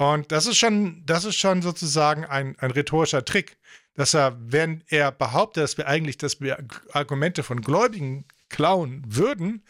Und 0.00 0.32
das 0.32 0.46
ist 0.46 0.56
schon, 0.56 1.04
das 1.04 1.26
ist 1.26 1.36
schon 1.36 1.60
sozusagen 1.60 2.24
ein, 2.24 2.58
ein 2.58 2.70
rhetorischer 2.70 3.22
Trick, 3.22 3.58
dass 3.92 4.14
er, 4.14 4.34
wenn 4.40 4.82
er 4.86 5.12
behauptet, 5.12 5.62
dass 5.62 5.76
wir 5.76 5.88
eigentlich, 5.88 6.16
dass 6.16 6.40
wir 6.40 6.56
Argumente 6.92 7.42
von 7.42 7.60
Gläubigen 7.60 8.24
klauen 8.48 9.02
würden, 9.06 9.62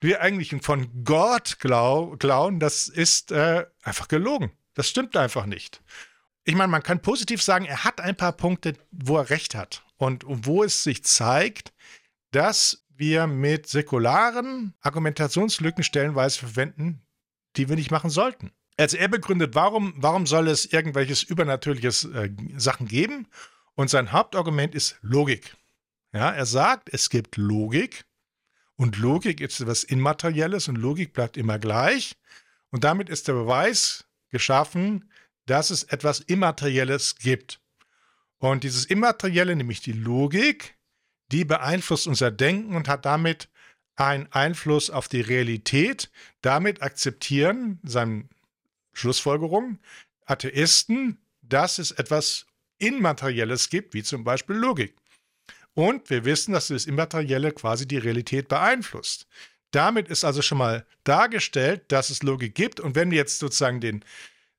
wir 0.00 0.20
eigentlich 0.20 0.52
von 0.62 1.04
Gott 1.04 1.60
klauen, 1.60 2.58
das 2.58 2.88
ist 2.88 3.30
äh, 3.30 3.66
einfach 3.84 4.08
gelogen. 4.08 4.50
Das 4.74 4.88
stimmt 4.88 5.16
einfach 5.16 5.46
nicht. 5.46 5.80
Ich 6.42 6.56
meine, 6.56 6.72
man 6.72 6.82
kann 6.82 7.00
positiv 7.00 7.40
sagen, 7.40 7.64
er 7.64 7.84
hat 7.84 8.00
ein 8.00 8.16
paar 8.16 8.32
Punkte, 8.32 8.74
wo 8.90 9.16
er 9.18 9.30
recht 9.30 9.54
hat. 9.54 9.84
Und 9.96 10.24
wo 10.26 10.64
es 10.64 10.82
sich 10.82 11.04
zeigt, 11.04 11.72
dass 12.32 12.84
wir 12.96 13.28
mit 13.28 13.68
säkularen 13.68 14.74
Argumentationslücken 14.80 15.84
stellenweise 15.84 16.40
verwenden, 16.40 17.00
die 17.54 17.68
wir 17.68 17.76
nicht 17.76 17.92
machen 17.92 18.10
sollten. 18.10 18.50
Also 18.78 18.96
er 18.96 19.08
begründet, 19.08 19.54
warum, 19.54 19.92
warum 19.96 20.26
soll 20.26 20.48
es 20.48 20.64
irgendwelches 20.64 21.24
übernatürliches 21.24 22.04
äh, 22.04 22.30
Sachen 22.56 22.86
geben? 22.86 23.26
Und 23.74 23.90
sein 23.90 24.12
Hauptargument 24.12 24.74
ist 24.74 24.98
Logik. 25.02 25.56
Ja, 26.12 26.30
er 26.30 26.46
sagt, 26.46 26.88
es 26.92 27.10
gibt 27.10 27.36
Logik 27.36 28.04
und 28.76 28.96
Logik 28.96 29.40
ist 29.40 29.60
etwas 29.60 29.82
Immaterielles 29.82 30.68
und 30.68 30.76
Logik 30.76 31.12
bleibt 31.12 31.36
immer 31.36 31.58
gleich. 31.58 32.16
Und 32.70 32.84
damit 32.84 33.08
ist 33.08 33.26
der 33.26 33.32
Beweis 33.34 34.06
geschaffen, 34.30 35.10
dass 35.46 35.70
es 35.70 35.82
etwas 35.84 36.20
Immaterielles 36.20 37.16
gibt. 37.16 37.60
Und 38.38 38.62
dieses 38.62 38.84
Immaterielle, 38.84 39.56
nämlich 39.56 39.80
die 39.80 39.92
Logik, 39.92 40.76
die 41.32 41.44
beeinflusst 41.44 42.06
unser 42.06 42.30
Denken 42.30 42.76
und 42.76 42.88
hat 42.88 43.04
damit 43.04 43.48
einen 43.96 44.28
Einfluss 44.30 44.90
auf 44.90 45.08
die 45.08 45.20
Realität. 45.20 46.10
Damit 46.40 46.82
akzeptieren, 46.82 47.80
seine 47.82 48.28
Schlussfolgerung, 48.98 49.78
Atheisten, 50.26 51.18
dass 51.42 51.78
es 51.78 51.92
etwas 51.92 52.46
Immaterielles 52.78 53.70
gibt, 53.70 53.94
wie 53.94 54.02
zum 54.02 54.24
Beispiel 54.24 54.56
Logik. 54.56 54.94
Und 55.74 56.10
wir 56.10 56.24
wissen, 56.24 56.52
dass 56.52 56.68
das 56.68 56.86
Immaterielle 56.86 57.52
quasi 57.52 57.86
die 57.86 57.98
Realität 57.98 58.48
beeinflusst. 58.48 59.26
Damit 59.70 60.08
ist 60.08 60.24
also 60.24 60.42
schon 60.42 60.58
mal 60.58 60.86
dargestellt, 61.04 61.92
dass 61.92 62.10
es 62.10 62.22
Logik 62.22 62.54
gibt. 62.54 62.80
Und 62.80 62.94
wenn 62.94 63.10
wir 63.10 63.18
jetzt 63.18 63.38
sozusagen 63.38 63.80
den, 63.80 64.04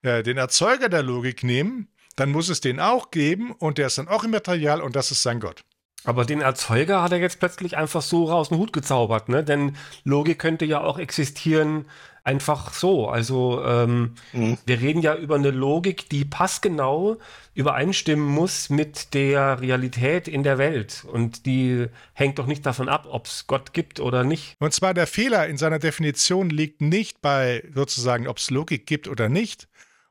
äh, 0.01 0.23
den 0.23 0.37
Erzeuger 0.37 0.87
der 0.87 1.03
Logik 1.03 1.43
nehmen, 1.43 1.89
dann 2.15 2.31
muss 2.31 2.49
es 2.49 2.61
den 2.61 2.79
auch 2.79 3.11
geben 3.11 3.51
und 3.51 3.77
der 3.77 3.87
ist 3.87 3.97
dann 3.97 4.07
auch 4.07 4.23
immaterial 4.23 4.81
und 4.81 4.95
das 4.95 5.11
ist 5.11 5.23
sein 5.23 5.39
Gott. 5.39 5.63
Aber 6.05 6.25
den 6.25 6.41
Erzeuger 6.41 7.01
hat 7.01 7.11
er 7.11 7.19
jetzt 7.19 7.39
plötzlich 7.39 7.75
einfach 7.75 8.01
so 8.01 8.31
aus 8.31 8.49
dem 8.49 8.57
Hut 8.57 8.71
gezaubert, 8.71 9.27
ne? 9.27 9.43
Denn 9.43 9.75
Logik 10.05 10.39
könnte 10.39 10.65
ja 10.65 10.81
auch 10.81 10.97
existieren 10.97 11.85
einfach 12.29 12.73
so. 12.73 13.09
Also 13.09 13.63
ähm, 13.65 14.13
mhm. 14.33 14.57
wir 14.65 14.79
reden 14.79 15.01
ja 15.01 15.15
über 15.15 15.35
eine 15.35 15.49
Logik, 15.49 16.09
die 16.09 16.25
passgenau 16.25 17.17
übereinstimmen 17.55 18.25
muss 18.25 18.69
mit 18.69 19.15
der 19.15 19.59
Realität 19.59 20.27
in 20.27 20.43
der 20.43 20.59
Welt. 20.59 21.05
Und 21.11 21.47
die 21.47 21.87
hängt 22.13 22.37
doch 22.37 22.45
nicht 22.45 22.65
davon 22.65 22.87
ab, 22.87 23.07
ob 23.09 23.25
es 23.25 23.47
Gott 23.47 23.73
gibt 23.73 23.99
oder 23.99 24.23
nicht. 24.23 24.55
Und 24.59 24.73
zwar 24.73 24.93
der 24.93 25.07
Fehler 25.07 25.47
in 25.47 25.57
seiner 25.57 25.79
Definition 25.79 26.51
liegt 26.51 26.81
nicht 26.81 27.19
bei 27.21 27.63
sozusagen, 27.73 28.27
ob 28.27 28.37
es 28.37 28.51
Logik 28.51 28.85
gibt 28.85 29.07
oder 29.07 29.27
nicht, 29.27 29.67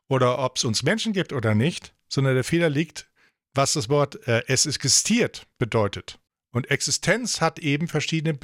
oder 0.08 0.38
ob 0.38 0.56
es 0.56 0.64
uns 0.64 0.82
Menschen 0.82 1.12
gibt 1.12 1.32
oder 1.32 1.54
nicht, 1.54 1.94
sondern 2.08 2.34
der 2.34 2.44
Fehler 2.44 2.70
liegt, 2.70 3.08
was 3.54 3.74
das 3.74 3.88
Wort 3.88 4.26
äh, 4.26 4.42
es 4.48 4.66
existiert 4.66 5.46
bedeutet. 5.58 6.18
Und 6.50 6.70
Existenz 6.70 7.40
hat 7.40 7.58
eben 7.58 7.86
verschiedene 7.86 8.34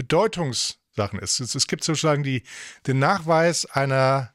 Bedeutungssachen. 0.94 1.18
Es, 1.20 1.40
es, 1.40 1.54
es 1.54 1.66
gibt 1.66 1.84
sozusagen 1.84 2.22
die, 2.22 2.42
den 2.86 2.98
Nachweis 2.98 3.66
einer 3.66 4.32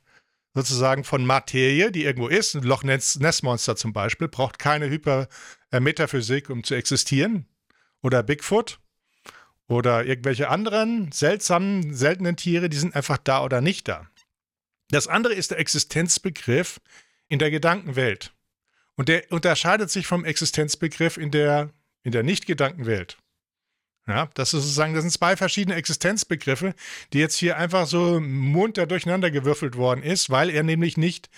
sozusagen 0.54 1.04
von 1.04 1.25
Materie, 1.25 1.92
die 1.92 2.04
irgendwo 2.04 2.28
ist. 2.28 2.56
Ein 2.56 2.63
Loch 2.63 2.84
Ness 2.84 3.44
Monster 3.44 3.75
zum 3.75 3.94
Beispiel 3.94 4.28
braucht 4.28 4.60
keine 4.60 4.89
Hypermetaphysik, 4.89 6.50
um 6.50 6.63
zu 6.63 6.75
existieren. 6.75 7.48
Oder 8.01 8.24
Bigfoot. 8.24 8.80
Oder 9.68 10.06
irgendwelche 10.06 10.50
anderen 10.50 11.12
seltsamen, 11.12 11.94
seltenen 11.94 12.36
Tiere, 12.36 12.70
die 12.70 12.78
sind 12.78 12.96
einfach 12.96 13.20
da 13.20 13.44
oder 13.44 13.62
nicht 13.62 13.88
da. 13.88 14.10
Das 14.89 15.08
andere 15.08 15.36
ist 15.36 15.51
der 15.51 15.60
Existenzbegriff 15.60 16.82
in 17.28 17.38
der 17.38 17.51
Gedankenwelt. 17.51 18.34
Und 18.96 19.08
der 19.08 19.32
unterscheidet 19.32 19.92
sich 19.92 20.08
vom 20.08 20.25
Existenzbegriff 20.25 21.18
in 21.18 21.30
der, 21.30 21.70
in 22.01 22.12
der 22.12 22.24
Nicht-Gedankenwelt. 22.24 23.18
Ja, 24.10 24.28
das 24.34 24.56
ist 24.56 24.63
sozusagen, 24.63 24.96
das 24.96 25.04
sind 25.04 25.12
zwei 25.12 25.38
verschiedene 25.38 25.75
Existenzbegriffe, 25.75 26.74
die 27.13 27.20
jetzt 27.20 27.38
hier 27.38 27.58
einfach 27.58 27.86
so 27.86 28.20
munter 28.20 28.88
durcheinander 28.88 29.30
gewürfelt 29.30 29.78
worden 29.78 30.01
ist, 30.01 30.32
weil 30.32 30.50
er 30.50 30.63
nämlich 30.63 30.98
nicht 30.98 31.30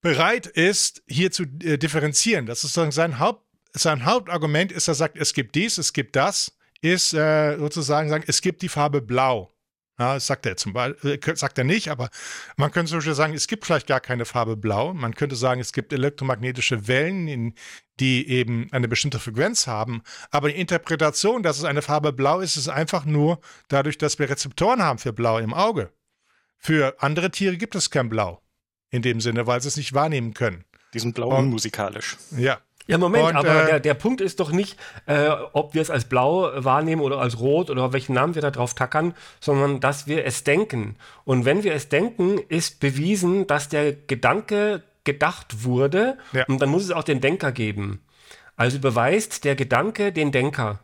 bereit 0.00 0.46
ist, 0.46 1.04
hier 1.06 1.30
zu 1.30 1.44
äh, 1.62 1.78
differenzieren. 1.78 2.46
Das 2.46 2.58
ist 2.58 2.72
sozusagen 2.72 2.90
sein, 2.90 3.18
Haupt, 3.20 3.44
sein 3.72 4.04
Hauptargument 4.04 4.72
ist, 4.72 4.88
er 4.88 4.94
sagt, 4.94 5.16
es 5.16 5.32
gibt 5.32 5.54
dies, 5.54 5.78
es 5.78 5.92
gibt 5.92 6.16
das, 6.16 6.56
ist 6.80 7.14
äh, 7.14 7.56
sozusagen 7.56 8.08
sagen, 8.08 8.24
es 8.26 8.40
gibt 8.40 8.62
die 8.62 8.68
Farbe 8.68 9.00
Blau. 9.00 9.55
Ja, 9.98 10.14
das 10.14 10.26
sagt 10.26 10.44
er 10.44 10.56
zum 10.56 10.74
Beispiel, 10.74 11.18
äh, 11.22 11.36
sagt 11.36 11.56
er 11.56 11.64
nicht, 11.64 11.88
aber 11.88 12.10
man 12.56 12.70
könnte 12.70 12.90
zum 12.90 12.98
Beispiel 12.98 13.14
sagen, 13.14 13.32
es 13.32 13.46
gibt 13.46 13.64
vielleicht 13.64 13.86
gar 13.86 14.00
keine 14.00 14.26
Farbe 14.26 14.56
blau. 14.56 14.92
Man 14.92 15.14
könnte 15.14 15.36
sagen, 15.36 15.60
es 15.60 15.72
gibt 15.72 15.92
elektromagnetische 15.92 16.86
Wellen, 16.86 17.54
die 17.98 18.28
eben 18.28 18.68
eine 18.72 18.88
bestimmte 18.88 19.18
Frequenz 19.18 19.66
haben. 19.66 20.02
Aber 20.30 20.48
die 20.48 20.60
Interpretation, 20.60 21.42
dass 21.42 21.56
es 21.56 21.64
eine 21.64 21.80
Farbe 21.80 22.12
blau 22.12 22.40
ist, 22.40 22.56
ist 22.56 22.68
einfach 22.68 23.06
nur 23.06 23.40
dadurch, 23.68 23.96
dass 23.96 24.18
wir 24.18 24.28
Rezeptoren 24.28 24.82
haben 24.82 24.98
für 24.98 25.14
Blau 25.14 25.38
im 25.38 25.54
Auge. 25.54 25.90
Für 26.58 27.02
andere 27.02 27.30
Tiere 27.30 27.56
gibt 27.56 27.74
es 27.74 27.90
kein 27.90 28.10
Blau. 28.10 28.42
In 28.90 29.02
dem 29.02 29.20
Sinne, 29.20 29.46
weil 29.46 29.60
sie 29.62 29.68
es 29.68 29.76
nicht 29.76 29.94
wahrnehmen 29.94 30.34
können. 30.34 30.64
Die 30.94 31.00
sind 31.00 31.14
blau 31.14 31.36
und 31.36 31.50
musikalisch. 31.50 32.16
Ja, 32.36 32.60
ja, 32.86 32.98
Moment, 32.98 33.28
und, 33.28 33.36
aber 33.36 33.64
äh, 33.64 33.66
der, 33.66 33.80
der 33.80 33.94
Punkt 33.94 34.20
ist 34.20 34.40
doch 34.40 34.52
nicht, 34.52 34.78
äh, 35.06 35.28
ob 35.52 35.74
wir 35.74 35.82
es 35.82 35.90
als 35.90 36.04
blau 36.04 36.50
wahrnehmen 36.54 37.02
oder 37.02 37.18
als 37.18 37.40
rot 37.40 37.70
oder 37.70 37.92
welchen 37.92 38.14
Namen 38.14 38.34
wir 38.34 38.42
da 38.42 38.50
drauf 38.50 38.74
tackern, 38.74 39.14
sondern 39.40 39.80
dass 39.80 40.06
wir 40.06 40.24
es 40.24 40.44
denken. 40.44 40.96
Und 41.24 41.44
wenn 41.44 41.64
wir 41.64 41.74
es 41.74 41.88
denken, 41.88 42.38
ist 42.48 42.80
bewiesen, 42.80 43.46
dass 43.46 43.68
der 43.68 43.92
Gedanke 43.92 44.82
gedacht 45.04 45.64
wurde 45.64 46.18
ja. 46.32 46.44
und 46.46 46.60
dann 46.60 46.68
muss 46.68 46.84
es 46.84 46.90
auch 46.90 47.04
den 47.04 47.20
Denker 47.20 47.52
geben. 47.52 48.00
Also 48.56 48.78
beweist 48.78 49.44
der 49.44 49.54
Gedanke 49.54 50.12
den 50.12 50.32
Denker. 50.32 50.80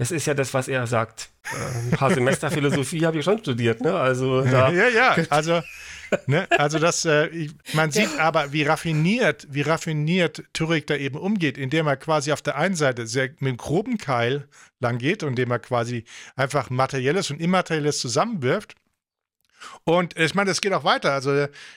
Das 0.00 0.10
ist 0.10 0.26
ja 0.26 0.32
das, 0.32 0.54
was 0.54 0.66
er 0.66 0.86
sagt. 0.86 1.28
Äh, 1.44 1.78
ein 1.78 1.90
paar 1.90 2.10
Semester 2.10 2.50
Philosophie 2.50 3.04
habe 3.04 3.18
ich 3.18 3.24
schon 3.26 3.38
studiert, 3.38 3.82
ne? 3.82 3.92
Also 3.92 4.40
da 4.40 4.70
ja, 4.70 4.88
ja, 4.88 5.16
also 5.28 5.60
ne? 6.26 6.50
Also 6.52 6.78
das, 6.78 7.04
äh, 7.04 7.26
ich, 7.26 7.52
man 7.74 7.90
sieht 7.90 8.18
aber, 8.18 8.50
wie 8.50 8.62
raffiniert, 8.62 9.46
wie 9.50 9.60
raffiniert 9.60 10.42
Turek 10.54 10.86
da 10.86 10.96
eben 10.96 11.18
umgeht, 11.18 11.58
indem 11.58 11.86
er 11.86 11.98
quasi 11.98 12.32
auf 12.32 12.40
der 12.40 12.56
einen 12.56 12.76
Seite 12.76 13.06
sehr 13.06 13.28
mit 13.40 13.50
dem 13.50 13.56
groben 13.58 13.98
Keil 13.98 14.48
lang 14.78 14.96
geht 14.96 15.22
und 15.22 15.30
indem 15.30 15.50
er 15.50 15.58
quasi 15.58 16.04
einfach 16.34 16.70
Materielles 16.70 17.30
und 17.30 17.38
Immaterielles 17.38 17.98
zusammenwirft. 17.98 18.76
Und 19.84 20.18
ich 20.18 20.34
meine, 20.34 20.50
das 20.50 20.60
geht 20.60 20.72
auch 20.72 20.84
weiter. 20.84 21.12
Also 21.12 21.30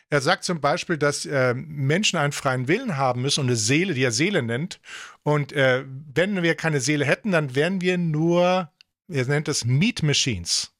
er 0.09 0.21
sagt 0.21 0.43
zum 0.43 0.61
Beispiel, 0.61 0.97
dass 0.97 1.25
äh, 1.25 1.53
Menschen 1.53 2.17
einen 2.17 2.33
freien 2.33 2.67
Willen 2.67 2.97
haben 2.97 3.21
müssen 3.21 3.41
und 3.41 3.47
eine 3.47 3.55
Seele, 3.55 3.93
die 3.93 4.03
er 4.03 4.11
Seele 4.11 4.43
nennt. 4.43 4.79
Und 5.23 5.51
äh, 5.53 5.83
wenn 6.13 6.41
wir 6.43 6.55
keine 6.55 6.79
Seele 6.79 7.05
hätten, 7.05 7.31
dann 7.31 7.55
wären 7.55 7.81
wir 7.81 7.97
nur, 7.97 8.71
er 9.07 9.25
nennt 9.25 9.47
es 9.47 9.65
Meat 9.65 10.03
Machines, 10.03 10.71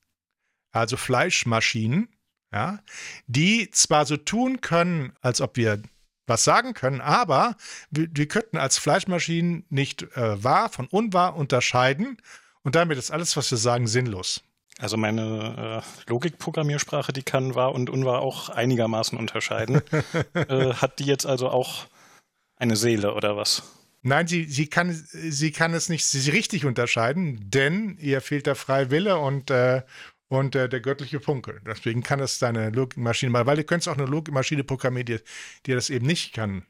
also 0.72 0.98
Fleischmaschinen 0.98 2.10
ja, 2.53 2.79
die 3.25 3.72
zwar 3.72 4.05
so 4.05 4.15
tun 4.15 4.62
können, 4.62 5.13
als 5.22 5.41
ob 5.41 5.57
wir 5.57 5.81
was 6.27 6.43
sagen 6.43 6.74
können, 6.74 7.01
aber 7.01 7.57
wir, 7.89 8.07
wir 8.12 8.27
könnten 8.27 8.57
als 8.57 8.77
Fleischmaschinen 8.77 9.65
nicht 9.69 10.03
äh, 10.15 10.41
wahr 10.41 10.69
von 10.69 10.88
unwahr 10.88 11.36
unterscheiden 11.36 12.17
und 12.62 12.75
damit 12.75 12.98
ist 12.98 13.12
alles, 13.12 13.36
was 13.36 13.50
wir 13.51 13.57
sagen, 13.57 13.88
sinnlos. 13.88 14.43
Also 14.80 14.98
meine 14.98 15.84
äh, 15.84 16.10
Logikprogrammiersprache, 16.10 17.13
die 17.13 17.24
kann 17.24 17.56
wahr 17.56 17.74
und 17.74 17.89
unwahr 17.89 18.22
auch 18.22 18.50
einigermaßen 18.50 19.18
unterscheiden. 19.18 19.82
äh, 20.34 20.74
hat 20.74 21.00
die 21.00 21.06
jetzt 21.06 21.25
also 21.25 21.50
auch 21.50 21.86
eine 22.56 22.75
Seele 22.75 23.13
oder 23.13 23.38
was? 23.38 23.63
Nein, 24.01 24.27
sie, 24.27 24.44
sie, 24.46 24.68
kann, 24.68 24.92
sie 25.12 25.51
kann 25.51 25.74
es 25.74 25.88
nicht 25.89 26.06
sie 26.06 26.30
richtig 26.30 26.65
unterscheiden, 26.65 27.39
denn 27.50 27.98
ihr 28.01 28.20
fehlt 28.20 28.48
der 28.48 28.56
freie 28.56 28.92
Wille 28.92 29.18
und, 29.18 29.50
äh, 29.50 29.84
und 30.27 30.56
äh, 30.56 30.68
der 30.68 30.82
göttliche 30.82 31.22
Funke. 31.22 31.62
Deswegen 31.65 32.03
kann 32.03 32.20
es 32.20 32.39
deine 32.39 32.70
Logikmaschine 32.70 33.32
mal, 33.32 33.46
weil 33.46 33.58
du 33.58 33.63
könntest 33.63 33.88
auch 33.88 33.98
eine 33.98 34.06
Logikmaschine 34.06 34.65
programmieren, 34.65 35.06
die, 35.06 35.20
die 35.65 35.72
das 35.74 35.89
eben 35.89 36.06
nicht 36.06 36.34
kann. 36.34 36.65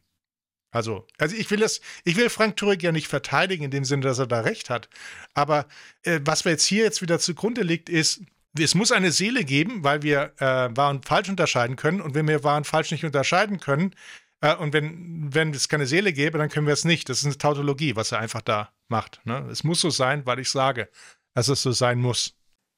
Also, 0.74 1.06
also 1.20 1.36
ich 1.36 1.50
will 1.52 1.60
das, 1.60 1.82
ich 2.04 2.18
will 2.18 2.30
Frank 2.30 2.58
Turek 2.58 2.82
ja 2.82 2.92
nicht 2.92 3.08
verteidigen 3.08 3.64
in 3.64 3.72
dem 3.72 3.86
Sinne, 3.86 4.02
dass 4.02 4.18
er 4.18 4.26
da 4.26 4.42
recht 4.42 4.72
hat. 4.72 4.90
Aber 5.36 5.68
äh, 6.02 6.20
was 6.26 6.46
mir 6.46 6.52
jetzt 6.52 6.66
hier 6.66 6.84
jetzt 6.84 7.02
wieder 7.02 7.20
zugrunde 7.20 7.62
liegt, 7.62 7.90
ist, 7.90 8.22
es 8.60 8.74
muss 8.74 8.92
eine 8.92 9.12
Seele 9.12 9.46
geben, 9.46 9.84
weil 9.84 10.02
wir 10.02 10.34
äh, 10.38 10.76
wahr 10.76 10.90
und 10.90 11.06
falsch 11.06 11.30
unterscheiden 11.30 11.76
können. 11.76 12.02
Und 12.02 12.16
wenn 12.16 12.28
wir 12.28 12.44
wahr 12.44 12.58
und 12.58 12.66
falsch 12.66 12.92
nicht 12.92 13.06
unterscheiden 13.06 13.60
können, 13.60 13.96
äh, 14.42 14.56
und 14.56 14.74
wenn, 14.74 15.34
wenn 15.34 15.54
es 15.54 15.70
keine 15.70 15.86
Seele 15.86 16.12
gäbe, 16.12 16.40
dann 16.40 16.50
können 16.50 16.66
wir 16.66 16.74
es 16.74 16.86
nicht. 16.86 17.08
Das 17.08 17.20
ist 17.20 17.26
eine 17.26 17.38
Tautologie, 17.38 17.96
was 17.96 18.12
er 18.12 18.20
einfach 18.20 18.42
da 18.42 18.72
macht. 18.88 19.22
Ne? 19.26 19.48
Es 19.52 19.64
muss 19.64 19.80
so 19.80 19.92
sein, 19.92 20.26
weil 20.26 20.40
ich 20.40 20.50
sage, 20.50 20.90
dass 21.36 21.50
es 21.50 21.62
so 21.62 21.72
sein 21.72 22.00
muss. 22.00 22.34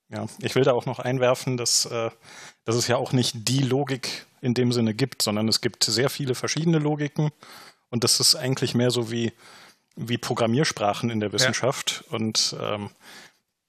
Ja, 0.09 0.27
ich 0.41 0.53
will 0.53 0.63
da 0.63 0.73
auch 0.73 0.85
noch 0.85 0.99
einwerfen, 0.99 1.55
dass, 1.55 1.85
äh, 1.85 2.11
dass 2.65 2.75
es 2.75 2.87
ja 2.87 2.97
auch 2.97 3.13
nicht 3.13 3.47
die 3.47 3.61
Logik 3.61 4.25
in 4.41 4.53
dem 4.53 4.73
Sinne 4.73 4.93
gibt, 4.93 5.21
sondern 5.21 5.47
es 5.47 5.61
gibt 5.61 5.85
sehr 5.85 6.09
viele 6.09 6.35
verschiedene 6.35 6.77
Logiken 6.77 7.31
und 7.89 8.03
das 8.03 8.19
ist 8.19 8.35
eigentlich 8.35 8.75
mehr 8.75 8.91
so 8.91 9.11
wie, 9.11 9.33
wie 9.95 10.17
Programmiersprachen 10.17 11.09
in 11.09 11.19
der 11.19 11.31
Wissenschaft 11.31 12.03
ja. 12.07 12.15
und 12.15 12.55
ähm, 12.59 12.89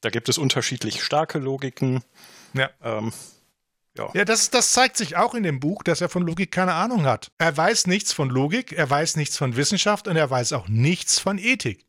da 0.01 0.11
gibt 0.11 0.29
es 0.29 0.39
unterschiedlich 0.39 1.03
starke 1.03 1.39
Logiken. 1.39 2.05
Ja. 2.53 2.71
Ähm, 2.83 3.13
ja, 3.97 4.11
ja 4.15 4.25
das, 4.25 4.51
das 4.51 4.73
zeigt 4.73 4.97
sich 4.97 5.17
auch 5.17 5.35
in 5.35 5.43
dem 5.43 5.61
Buch, 5.61 5.83
dass 5.83 6.01
er 6.01 6.09
von 6.09 6.23
Logik 6.23 6.53
keine 6.53 6.75
Ahnung 6.75 7.07
hat. 7.07 7.31
Er 7.39 7.57
weiß 7.57 7.87
nichts 7.87 8.13
von 8.13 8.29
Logik, 8.29 8.73
er 8.73 8.89
weiß 8.89 9.17
nichts 9.17 9.37
von 9.37 9.57
Wissenschaft 9.57 10.07
und 10.09 10.17
er 10.17 10.31
weiß 10.31 10.53
auch 10.53 10.69
nichts 10.69 11.19
von 11.19 11.39
Ethik. 11.39 11.87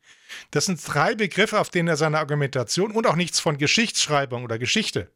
Das 0.51 0.65
sind 0.65 0.81
drei 0.85 1.15
Begriffe, 1.15 1.59
auf 1.59 1.69
denen 1.69 1.87
er 1.87 1.97
seine 1.97 2.19
Argumentation 2.19 2.91
und 2.91 3.07
auch 3.07 3.15
nichts 3.15 3.39
von 3.39 3.57
Geschichtsschreibung 3.57 4.43
oder 4.43 4.59
Geschichte. 4.59 5.11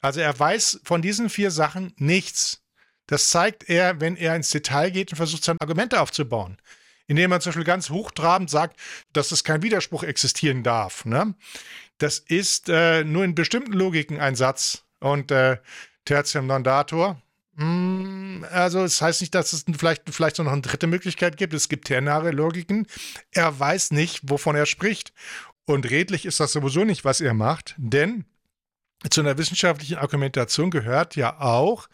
Also 0.00 0.20
er 0.20 0.38
weiß 0.38 0.80
von 0.84 1.02
diesen 1.02 1.28
vier 1.28 1.50
Sachen 1.50 1.92
nichts. 1.96 2.62
Das 3.08 3.30
zeigt 3.30 3.68
er, 3.68 4.00
wenn 4.00 4.16
er 4.16 4.36
ins 4.36 4.50
Detail 4.50 4.90
geht 4.90 5.10
und 5.10 5.16
versucht, 5.16 5.42
seine 5.42 5.60
Argumente 5.60 6.00
aufzubauen. 6.00 6.58
Indem 7.08 7.32
er 7.32 7.40
zum 7.40 7.50
Beispiel 7.50 7.64
ganz 7.64 7.90
hochtrabend 7.90 8.50
sagt, 8.50 8.78
dass 9.12 9.32
es 9.32 9.42
kein 9.42 9.62
Widerspruch 9.62 10.04
existieren 10.04 10.62
darf. 10.62 11.04
Ne? 11.04 11.34
Das 11.96 12.18
ist 12.18 12.68
äh, 12.68 13.02
nur 13.02 13.24
in 13.24 13.34
bestimmten 13.34 13.72
Logiken 13.72 14.20
ein 14.20 14.36
Satz. 14.36 14.84
Und 15.00 15.30
äh, 15.30 15.58
Tertium 16.04 16.46
non 16.46 16.64
datur, 16.64 17.20
hm, 17.58 18.46
also 18.50 18.84
es 18.84 19.02
heißt 19.02 19.20
nicht, 19.20 19.34
dass 19.34 19.52
es 19.52 19.64
vielleicht, 19.76 20.02
vielleicht 20.08 20.38
noch 20.38 20.46
eine 20.46 20.62
dritte 20.62 20.86
Möglichkeit 20.86 21.36
gibt. 21.36 21.52
Es 21.54 21.68
gibt 21.68 21.88
ternare 21.88 22.30
Logiken. 22.30 22.86
Er 23.32 23.58
weiß 23.58 23.90
nicht, 23.90 24.20
wovon 24.22 24.54
er 24.54 24.66
spricht. 24.66 25.12
Und 25.66 25.90
redlich 25.90 26.24
ist 26.24 26.40
das 26.40 26.52
sowieso 26.52 26.84
nicht, 26.84 27.04
was 27.04 27.20
er 27.20 27.34
macht, 27.34 27.74
denn 27.76 28.24
zu 29.10 29.20
einer 29.20 29.38
wissenschaftlichen 29.38 29.98
Argumentation 29.98 30.70
gehört 30.70 31.14
ja 31.14 31.40
auch, 31.40 31.88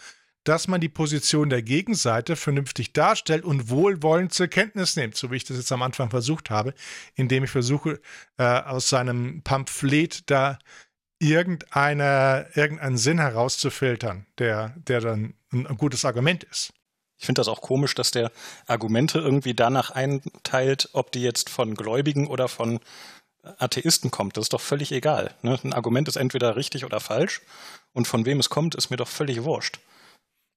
dass 0.44 0.68
man 0.68 0.80
die 0.80 0.88
Position 0.88 1.48
der 1.48 1.62
Gegenseite 1.62 2.36
vernünftig 2.36 2.92
darstellt 2.92 3.44
und 3.44 3.70
wohlwollend 3.70 4.32
zur 4.32 4.48
Kenntnis 4.48 4.96
nimmt, 4.96 5.16
so 5.16 5.30
wie 5.30 5.36
ich 5.36 5.44
das 5.44 5.56
jetzt 5.56 5.72
am 5.72 5.82
Anfang 5.82 6.10
versucht 6.10 6.50
habe, 6.50 6.74
indem 7.14 7.44
ich 7.44 7.50
versuche, 7.50 8.00
äh, 8.38 8.44
aus 8.44 8.88
seinem 8.88 9.42
Pamphlet 9.42 10.30
da 10.30 10.58
irgendeine, 11.18 12.48
irgendeinen 12.54 12.98
Sinn 12.98 13.18
herauszufiltern, 13.18 14.26
der, 14.38 14.74
der 14.76 15.00
dann 15.00 15.34
ein 15.52 15.76
gutes 15.76 16.04
Argument 16.04 16.44
ist. 16.44 16.72
Ich 17.16 17.26
finde 17.26 17.40
das 17.40 17.48
auch 17.48 17.62
komisch, 17.62 17.94
dass 17.94 18.10
der 18.10 18.30
Argumente 18.66 19.20
irgendwie 19.20 19.54
danach 19.54 19.90
einteilt, 19.90 20.90
ob 20.92 21.12
die 21.12 21.22
jetzt 21.22 21.48
von 21.48 21.74
Gläubigen 21.74 22.26
oder 22.26 22.48
von 22.48 22.80
Atheisten 23.58 24.10
kommt. 24.10 24.36
Das 24.36 24.46
ist 24.46 24.52
doch 24.52 24.60
völlig 24.60 24.92
egal. 24.92 25.34
Ne? 25.42 25.58
Ein 25.62 25.72
Argument 25.72 26.08
ist 26.08 26.16
entweder 26.16 26.56
richtig 26.56 26.84
oder 26.84 27.00
falsch 27.00 27.40
und 27.92 28.06
von 28.06 28.26
wem 28.26 28.40
es 28.40 28.50
kommt, 28.50 28.74
ist 28.74 28.90
mir 28.90 28.96
doch 28.96 29.08
völlig 29.08 29.44
wurscht. 29.44 29.78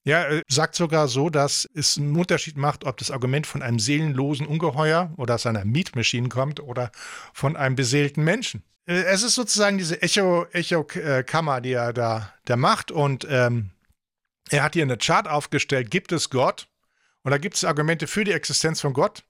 Ja, 0.08 0.22
er 0.22 0.42
sagt 0.48 0.76
sogar 0.76 1.10
so, 1.10 1.30
dass 1.30 1.70
es 1.74 1.98
einen 1.98 2.16
Unterschied 2.16 2.56
macht, 2.56 2.86
ob 2.86 2.96
das 2.96 3.12
Argument 3.12 3.46
von 3.46 3.62
einem 3.62 3.78
seelenlosen 3.78 4.48
Ungeheuer 4.48 5.12
oder 5.18 5.36
aus 5.36 5.46
einer 5.46 5.66
Mietmaschine 5.66 6.30
kommt 6.30 6.62
oder 6.62 6.94
von 7.34 7.58
einem 7.58 7.76
beseelten 7.76 8.24
Menschen. 8.24 8.64
Äh, 8.86 9.02
es 9.02 9.22
ist 9.22 9.36
sozusagen 9.36 9.78
diese 9.78 10.02
Echo-Kammer, 10.02 11.58
Echo 11.58 11.62
die 11.62 11.74
er 11.74 11.92
da 11.92 12.34
der 12.48 12.56
macht 12.56 12.90
und 12.90 13.28
ähm, 13.30 13.72
er 14.50 14.64
hat 14.64 14.76
hier 14.76 14.84
eine 14.84 14.96
Chart 14.96 15.28
aufgestellt, 15.28 15.92
gibt 15.92 16.14
es 16.14 16.30
Gott? 16.30 16.70
Und 17.24 17.32
da 17.32 17.38
gibt 17.38 17.56
es 17.58 17.66
Argumente 17.66 18.08
für 18.08 18.24
die 18.24 18.32
Existenz 18.32 18.80
von 18.80 18.94
Gott. 18.94 19.26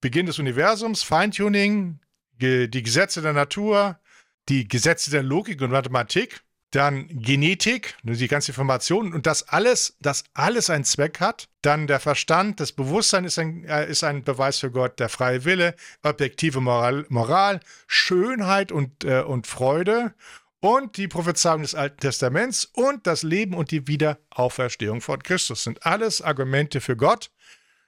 Beginn 0.00 0.24
des 0.24 0.38
Universums, 0.38 1.02
Feintuning, 1.02 2.00
die 2.40 2.82
Gesetze 2.82 3.20
der 3.20 3.34
Natur, 3.34 4.00
die 4.48 4.66
Gesetze 4.66 5.10
der 5.10 5.22
Logik 5.22 5.60
und 5.60 5.72
Mathematik 5.72 6.40
dann 6.76 7.08
Genetik, 7.08 7.94
ne, 8.02 8.12
die 8.12 8.28
ganze 8.28 8.52
Information 8.52 9.14
und 9.14 9.26
das 9.26 9.48
alles, 9.48 9.96
das 10.00 10.24
alles 10.34 10.68
einen 10.68 10.84
Zweck 10.84 11.20
hat. 11.20 11.48
Dann 11.62 11.86
der 11.86 12.00
Verstand, 12.00 12.60
das 12.60 12.72
Bewusstsein 12.72 13.24
ist 13.24 13.38
ein, 13.38 13.64
äh, 13.64 13.88
ist 13.88 14.04
ein 14.04 14.22
Beweis 14.22 14.58
für 14.58 14.70
Gott, 14.70 15.00
der 15.00 15.08
freie 15.08 15.46
Wille, 15.46 15.74
objektive 16.02 16.60
Moral, 16.60 17.06
Moral 17.08 17.60
Schönheit 17.86 18.72
und, 18.72 19.04
äh, 19.04 19.22
und 19.22 19.46
Freude 19.46 20.14
und 20.60 20.98
die 20.98 21.08
Prophezeiung 21.08 21.62
des 21.62 21.74
Alten 21.74 21.98
Testaments 21.98 22.66
und 22.66 23.06
das 23.06 23.22
Leben 23.22 23.54
und 23.54 23.70
die 23.70 23.88
Wiederauferstehung 23.88 25.00
von 25.00 25.22
Christus 25.22 25.64
sind 25.64 25.86
alles 25.86 26.20
Argumente 26.20 26.82
für 26.82 26.96
Gott. 26.96 27.30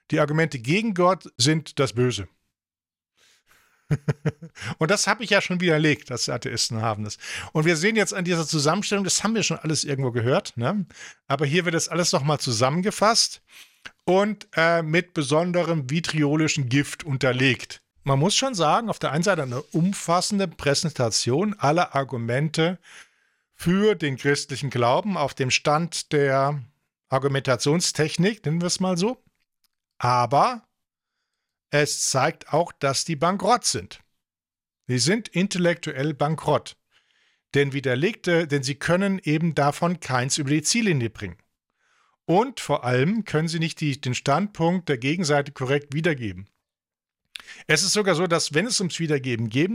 Die 0.09 0.19
Argumente 0.19 0.57
gegen 0.57 0.95
Gott 0.95 1.25
sind 1.37 1.77
das 1.77 1.93
Böse. 1.93 2.27
Und 4.77 4.91
das 4.91 5.07
habe 5.07 5.23
ich 5.23 5.29
ja 5.29 5.41
schon 5.41 5.61
widerlegt, 5.61 6.09
dass 6.09 6.29
Atheisten 6.29 6.81
haben 6.81 7.03
das. 7.03 7.17
Und 7.53 7.65
wir 7.65 7.75
sehen 7.75 7.95
jetzt 7.95 8.13
an 8.13 8.25
dieser 8.25 8.45
Zusammenstellung, 8.45 9.03
das 9.03 9.23
haben 9.23 9.35
wir 9.35 9.43
schon 9.43 9.59
alles 9.59 9.83
irgendwo 9.83 10.11
gehört, 10.11 10.55
ne? 10.57 10.85
aber 11.27 11.45
hier 11.45 11.65
wird 11.65 11.75
das 11.75 11.89
alles 11.89 12.11
nochmal 12.11 12.39
zusammengefasst 12.39 13.41
und 14.05 14.47
äh, 14.55 14.81
mit 14.81 15.13
besonderem 15.13 15.89
vitriolischen 15.89 16.69
Gift 16.69 17.03
unterlegt. 17.03 17.81
Man 18.03 18.19
muss 18.19 18.35
schon 18.35 18.55
sagen, 18.55 18.89
auf 18.89 18.99
der 18.99 19.11
einen 19.11 19.23
Seite 19.23 19.43
eine 19.43 19.61
umfassende 19.61 20.47
Präsentation 20.47 21.55
aller 21.59 21.95
Argumente 21.95 22.79
für 23.55 23.95
den 23.95 24.15
christlichen 24.17 24.69
Glauben 24.69 25.17
auf 25.17 25.33
dem 25.33 25.51
Stand 25.51 26.11
der 26.13 26.61
Argumentationstechnik, 27.09 28.45
nennen 28.45 28.61
wir 28.61 28.67
es 28.67 28.79
mal 28.79 28.97
so. 28.97 29.21
Aber 29.97 30.63
es 31.71 32.09
zeigt 32.09 32.53
auch, 32.53 32.71
dass 32.71 33.05
die 33.05 33.15
bankrott 33.15 33.65
sind. 33.65 34.01
Sie 34.87 34.97
sind 34.97 35.27
intellektuell 35.27 36.13
bankrott. 36.13 36.75
Denn 37.53 37.73
widerlegte, 37.73 38.47
denn 38.47 38.63
sie 38.63 38.75
können 38.75 39.19
eben 39.23 39.55
davon 39.55 39.99
keins 39.99 40.37
über 40.37 40.49
die 40.49 40.61
Ziellinie 40.61 41.09
bringen. 41.09 41.37
Und 42.25 42.59
vor 42.59 42.83
allem 42.83 43.25
können 43.25 43.47
sie 43.47 43.59
nicht 43.59 43.81
die, 43.81 43.99
den 43.99 44.13
Standpunkt 44.13 44.87
der 44.87 44.99
Gegenseite 44.99 45.51
korrekt 45.51 45.95
wiedergeben. 45.95 46.47
Es 47.67 47.83
ist 47.83 47.93
sogar 47.93 48.15
so, 48.15 48.27
dass 48.27 48.53
wenn 48.53 48.65
es 48.65 48.79
ums 48.79 48.99
Wiedergeben 48.99 49.49
geht, 49.49 49.69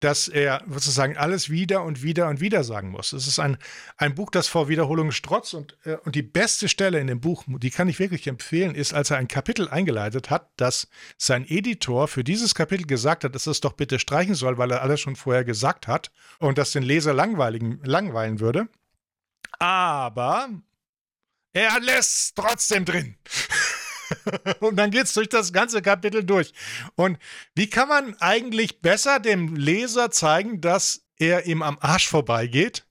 dass 0.00 0.28
er 0.28 0.62
sozusagen 0.68 1.16
alles 1.16 1.50
wieder 1.50 1.82
und 1.82 2.02
wieder 2.02 2.28
und 2.28 2.40
wieder 2.40 2.64
sagen 2.64 2.90
muss. 2.90 3.12
Es 3.12 3.26
ist 3.26 3.38
ein, 3.38 3.56
ein 3.96 4.14
Buch, 4.14 4.30
das 4.30 4.46
vor 4.46 4.68
Wiederholungen 4.68 5.12
strotzt 5.12 5.54
und, 5.54 5.76
äh, 5.84 5.96
und 6.04 6.14
die 6.14 6.22
beste 6.22 6.68
Stelle 6.68 7.00
in 7.00 7.06
dem 7.06 7.20
Buch, 7.20 7.44
die 7.46 7.70
kann 7.70 7.88
ich 7.88 7.98
wirklich 7.98 8.26
empfehlen, 8.26 8.74
ist, 8.74 8.92
als 8.92 9.10
er 9.10 9.16
ein 9.16 9.28
Kapitel 9.28 9.68
eingeleitet 9.68 10.30
hat, 10.30 10.50
dass 10.56 10.88
sein 11.16 11.46
Editor 11.48 12.08
für 12.08 12.24
dieses 12.24 12.54
Kapitel 12.54 12.86
gesagt 12.86 13.24
hat, 13.24 13.34
dass 13.34 13.46
es 13.46 13.60
doch 13.60 13.72
bitte 13.72 13.98
streichen 13.98 14.34
soll, 14.34 14.58
weil 14.58 14.70
er 14.70 14.82
alles 14.82 15.00
schon 15.00 15.16
vorher 15.16 15.44
gesagt 15.44 15.88
hat 15.88 16.10
und 16.38 16.58
das 16.58 16.72
den 16.72 16.82
Leser 16.82 17.14
langweilen 17.14 18.40
würde. 18.40 18.68
Aber 19.58 20.48
er 21.52 21.80
lässt 21.80 22.36
trotzdem 22.36 22.84
drin. 22.84 23.16
und 24.60 24.76
dann 24.76 24.90
geht 24.90 25.04
es 25.04 25.14
durch 25.14 25.28
das 25.28 25.52
ganze 25.52 25.82
Kapitel 25.82 26.24
durch. 26.24 26.52
Und 26.94 27.18
wie 27.54 27.68
kann 27.68 27.88
man 27.88 28.16
eigentlich 28.20 28.80
besser 28.80 29.20
dem 29.20 29.54
Leser 29.54 30.10
zeigen, 30.10 30.60
dass 30.60 31.02
er 31.18 31.46
ihm 31.46 31.62
am 31.62 31.78
Arsch 31.80 32.08
vorbeigeht? 32.08 32.84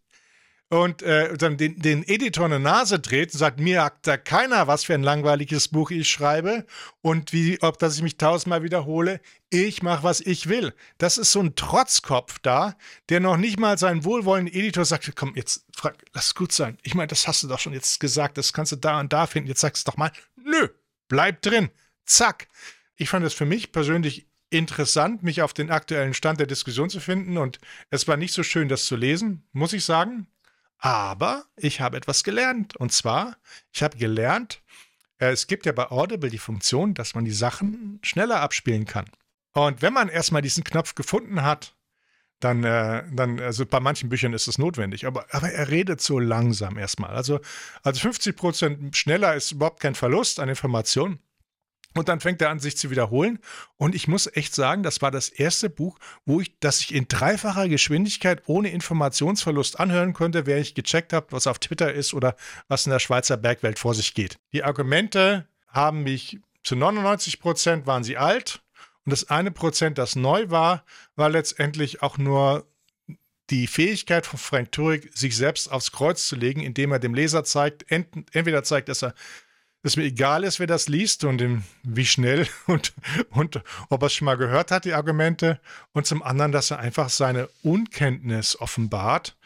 Und 0.72 1.02
äh, 1.02 1.36
dann 1.36 1.58
den, 1.58 1.80
den 1.80 2.08
Editor 2.08 2.46
eine 2.46 2.58
Nase 2.58 2.98
dreht 2.98 3.34
und 3.34 3.40
sagt, 3.40 3.60
mir 3.60 3.82
sagt 3.82 4.08
da 4.08 4.16
keiner, 4.16 4.68
was 4.68 4.86
für 4.86 4.94
ein 4.94 5.04
langweiliges 5.04 5.68
Buch 5.68 5.92
ich 5.92 6.10
schreibe 6.10 6.66
und 7.02 7.34
wie, 7.34 7.62
ob 7.62 7.78
das 7.78 7.98
ich 7.98 8.02
mich 8.02 8.16
tausendmal 8.16 8.64
wiederhole. 8.64 9.20
Ich 9.50 9.84
mache, 9.84 10.04
was 10.04 10.22
ich 10.22 10.48
will. 10.48 10.74
Das 10.98 11.18
ist 11.18 11.34
so 11.34 11.42
ein 11.42 11.56
Trotzkopf 11.56 12.40
da, 12.40 12.78
der 13.10 13.20
noch 13.20 13.36
nicht 13.36 13.60
mal 13.60 13.78
seinen 13.78 14.06
wohlwollenden 14.06 14.56
Editor 14.56 14.86
sagt, 14.86 15.14
komm, 15.14 15.34
jetzt 15.36 15.66
frag, 15.76 15.98
lass 16.14 16.36
gut 16.36 16.54
sein. 16.54 16.78
Ich 16.84 16.96
meine, 16.96 17.08
das 17.08 17.28
hast 17.28 17.44
du 17.44 17.50
doch 17.50 17.60
schon 17.60 17.74
jetzt 17.74 18.00
gesagt, 18.00 18.38
das 18.38 18.54
kannst 18.54 18.72
du 18.72 18.78
da 18.78 18.98
und 19.02 19.12
da 19.12 19.28
finden. 19.28 19.50
Jetzt 19.50 19.60
sagst 19.60 19.86
du 19.86 19.92
doch 19.92 19.98
mal, 19.98 20.14
nö, 20.38 20.70
Bleibt 21.12 21.46
drin. 21.46 21.70
Zack. 22.06 22.48
Ich 22.96 23.10
fand 23.10 23.26
es 23.26 23.34
für 23.34 23.46
mich 23.46 23.74
persönlich 23.74 24.30
interessant, 24.50 25.24
mich 25.24 25.42
auf 25.42 25.54
den 25.54 25.70
aktuellen 25.70 26.14
Stand 26.14 26.40
der 26.40 26.48
Diskussion 26.48 26.90
zu 26.90 27.02
finden 27.02 27.38
und 27.38 27.60
es 27.90 28.08
war 28.08 28.16
nicht 28.16 28.34
so 28.34 28.44
schön, 28.44 28.70
das 28.70 28.86
zu 28.86 28.96
lesen, 28.96 29.46
muss 29.52 29.74
ich 29.74 29.84
sagen. 29.84 30.28
Aber 30.78 31.44
ich 31.58 31.82
habe 31.82 31.98
etwas 31.98 32.24
gelernt. 32.24 32.78
Und 32.78 32.94
zwar, 32.94 33.36
ich 33.74 33.84
habe 33.84 33.98
gelernt, 33.98 34.62
äh, 35.18 35.32
es 35.32 35.48
gibt 35.48 35.66
ja 35.66 35.74
bei 35.74 35.92
Audible 35.92 36.30
die 36.30 36.38
Funktion, 36.38 36.94
dass 36.94 37.14
man 37.14 37.26
die 37.26 37.32
Sachen 37.32 38.00
schneller 38.04 38.40
abspielen 38.40 38.86
kann. 38.86 39.10
Und 39.52 39.82
wenn 39.82 39.92
man 39.92 40.08
erstmal 40.08 40.42
diesen 40.42 40.64
Knopf 40.64 40.96
gefunden 40.96 41.42
hat, 41.42 41.76
dann, 42.44 42.64
äh, 42.64 43.04
dann, 43.12 43.40
also 43.40 43.66
bei 43.66 43.80
manchen 43.80 44.10
Büchern 44.10 44.34
ist 44.34 44.48
es 44.48 44.58
notwendig, 44.58 45.06
aber, 45.06 45.26
aber 45.32 45.52
er 45.52 45.70
redet 45.70 46.02
so 46.02 46.20
langsam 46.20 46.78
erstmal. 46.78 47.12
Also, 47.12 47.40
also 47.84 48.00
50 48.02 48.36
Prozent 48.36 48.98
schneller 48.98 49.36
ist 49.36 49.52
überhaupt 49.52 49.80
kein 49.80 49.96
Verlust 49.96 50.40
an 50.40 50.50
Informationen. 50.50 51.20
Und 51.94 52.08
dann 52.08 52.22
fängt 52.22 52.42
er 52.42 52.50
an, 52.50 52.60
sich 52.60 52.78
zu 52.78 52.90
wiederholen. 52.90 53.40
Und 53.76 53.96
ich 53.96 54.08
muss 54.08 54.28
echt 54.34 54.56
sagen, 54.56 54.82
das 54.82 55.02
war 55.02 55.12
das 55.12 55.28
erste 55.28 55.70
Buch, 55.70 56.00
wo 56.26 56.40
ich, 56.40 56.58
das 56.60 56.80
ich 56.80 56.94
in 56.94 57.08
dreifacher 57.10 57.68
Geschwindigkeit 57.68 58.44
ohne 58.46 58.72
Informationsverlust 58.72 59.78
anhören 59.80 60.14
konnte, 60.14 60.46
während 60.46 60.68
ich 60.68 60.76
gecheckt 60.76 61.12
habe, 61.12 61.28
was 61.32 61.48
auf 61.48 61.60
Twitter 61.60 61.94
ist 61.94 62.14
oder 62.14 62.36
was 62.70 62.86
in 62.86 62.92
der 62.92 63.00
Schweizer 63.00 63.36
Bergwelt 63.36 63.78
vor 63.78 63.94
sich 63.94 64.14
geht. 64.14 64.40
Die 64.54 64.64
Argumente 64.64 65.48
haben 65.68 66.04
mich 66.04 66.40
zu 66.64 66.76
99 66.76 67.40
Prozent 67.40 67.88
waren 67.88 68.04
sie 68.04 68.18
alt. 68.18 68.62
Und 69.06 69.12
das 69.12 69.30
eine 69.30 69.52
Prozent, 69.52 69.98
das 69.98 70.16
neu 70.16 70.50
war, 70.50 70.84
war 71.16 71.30
letztendlich 71.30 72.02
auch 72.02 72.18
nur 72.18 72.68
die 73.50 73.68
Fähigkeit 73.68 74.26
von 74.26 74.40
Frank 74.40 74.72
Turek, 74.72 75.10
sich 75.14 75.36
selbst 75.36 75.72
aufs 75.72 75.92
Kreuz 75.92 76.28
zu 76.28 76.36
legen, 76.36 76.62
indem 76.62 76.92
er 76.92 77.00
dem 77.00 77.14
Leser 77.14 77.44
zeigt, 77.44 77.92
ent 77.92 78.08
entweder 78.32 78.64
zeigt, 78.64 78.90
dass 78.90 79.04
er 79.04 79.14
dass 79.84 79.98
mir 79.98 80.04
egal 80.04 80.44
ist, 80.44 80.60
wer 80.60 80.68
das 80.68 80.88
liest 80.88 81.24
und 81.24 81.42
in, 81.42 81.64
wie 81.84 82.06
schnell 82.06 82.48
und, 82.68 82.94
und 83.32 83.62
ob 83.90 84.04
er 84.04 84.08
es 84.08 84.14
schon 84.14 84.26
mal 84.26 84.38
gehört 84.38 84.72
hat, 84.72 84.86
die 84.86 84.94
Argumente. 84.94 85.60
Und 85.92 86.06
zum 86.06 86.22
anderen, 86.24 86.52
dass 86.52 86.72
er 86.72 86.80
einfach 86.80 87.10
seine 87.10 87.50
Unkenntnis 87.64 88.60
offenbart 88.60 89.38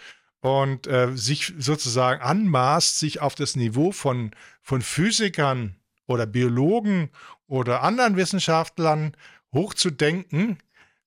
und 0.41 0.87
äh, 0.87 1.15
sich 1.15 1.53
sozusagen 1.57 2.21
anmaßt, 2.21 2.99
sich 2.99 3.21
auf 3.21 3.35
das 3.35 3.55
Niveau 3.55 3.91
von, 3.91 4.31
von 4.61 4.81
Physikern 4.81 5.75
oder 6.05 6.25
Biologen 6.25 7.09
oder 7.47 7.81
anderen 7.81 8.17
Wissenschaftlern 8.17 9.15
hochzudenken 9.55 10.59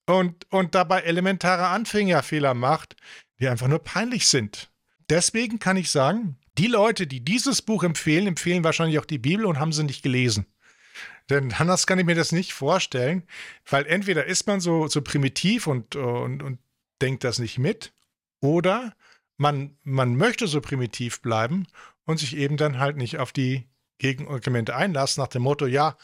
und, 0.07 0.51
und 0.51 0.75
dabei 0.75 1.03
elementare 1.03 1.69
Anfängerfehler 1.69 2.55
macht, 2.55 2.97
die 3.39 3.49
einfach 3.49 3.69
nur 3.69 3.79
peinlich 3.79 4.27
sind. 4.27 4.71
Deswegen 5.09 5.61
kann 5.61 5.77
ich 5.77 5.91
sagen, 5.91 6.39
die 6.59 6.67
Leute, 6.67 7.07
die 7.07 7.25
dieses 7.25 7.63
Buch 7.63 7.85
empfehlen, 7.85 8.27
empfehlen 8.27 8.65
wahrscheinlich 8.65 8.99
auch 8.99 9.05
die 9.05 9.19
Bibel 9.19 9.47
und 9.47 9.61
haben 9.61 9.73
sie 9.73 9.85
nicht 9.85 10.03
gelesen. 10.03 10.47
Denn 11.31 11.53
anders 11.53 11.87
kann 11.87 11.99
ich 11.99 12.07
mir 12.07 12.15
das 12.15 12.33
nicht 12.33 12.53
vorstellen, 12.53 13.23
weil 13.69 13.87
entweder 13.87 14.25
ist 14.25 14.47
man 14.47 14.61
so, 14.61 14.89
so 14.89 15.03
primitiv 15.03 15.67
und, 15.67 15.95
und, 15.95 16.43
und 16.43 16.59
denkt 17.01 17.23
das 17.23 17.39
nicht 17.39 17.59
mit, 17.59 17.93
oder 18.41 18.95
man, 19.37 19.77
man 19.85 20.17
möchte 20.17 20.47
so 20.47 20.61
primitiv 20.61 21.21
bleiben 21.21 21.67
und 22.05 22.19
sich 22.19 22.37
eben 22.37 22.57
dann 22.57 22.79
halt 22.79 22.97
nicht 22.97 23.19
auf 23.19 23.33
die 23.33 23.69
Gegenargumente 23.99 24.75
einlassen, 24.75 25.23
nach 25.23 25.29
dem 25.29 25.43
Motto, 25.43 25.67
ja, 25.67 25.97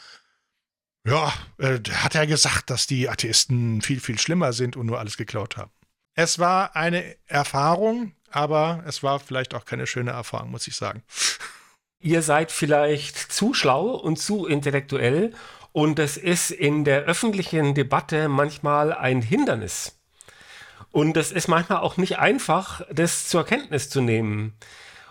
ja, 1.05 1.31
äh, 1.57 1.79
hat 1.91 2.15
er 2.15 2.27
gesagt, 2.27 2.69
dass 2.69 2.87
die 2.87 3.09
Atheisten 3.09 3.81
viel, 3.81 3.99
viel 3.99 4.19
schlimmer 4.19 4.53
sind 4.53 4.75
und 4.75 4.87
nur 4.87 4.99
alles 4.99 5.17
geklaut 5.17 5.57
haben. 5.57 5.71
Es 6.15 6.39
war 6.39 6.75
eine 6.75 7.15
Erfahrung, 7.27 8.13
aber 8.31 8.83
es 8.87 9.03
war 9.03 9.19
vielleicht 9.19 9.53
auch 9.53 9.65
keine 9.65 9.85
schöne 9.85 10.11
Erfahrung, 10.11 10.51
muss 10.51 10.67
ich 10.67 10.75
sagen. 10.75 11.03
Ihr 11.99 12.21
seid 12.21 12.51
vielleicht 12.51 13.17
zu 13.17 13.53
schlau 13.53 13.91
und 13.91 14.17
zu 14.17 14.45
intellektuell 14.45 15.33
und 15.71 15.99
es 15.99 16.17
ist 16.17 16.51
in 16.51 16.85
der 16.85 17.01
öffentlichen 17.01 17.73
Debatte 17.73 18.29
manchmal 18.29 18.93
ein 18.93 19.21
Hindernis. 19.21 19.99
Und 20.91 21.17
es 21.17 21.31
ist 21.33 21.47
manchmal 21.49 21.79
auch 21.79 21.97
nicht 21.97 22.17
einfach, 22.19 22.81
das 22.91 23.27
zur 23.27 23.45
Kenntnis 23.45 23.89
zu 23.89 24.01
nehmen. 24.01 24.53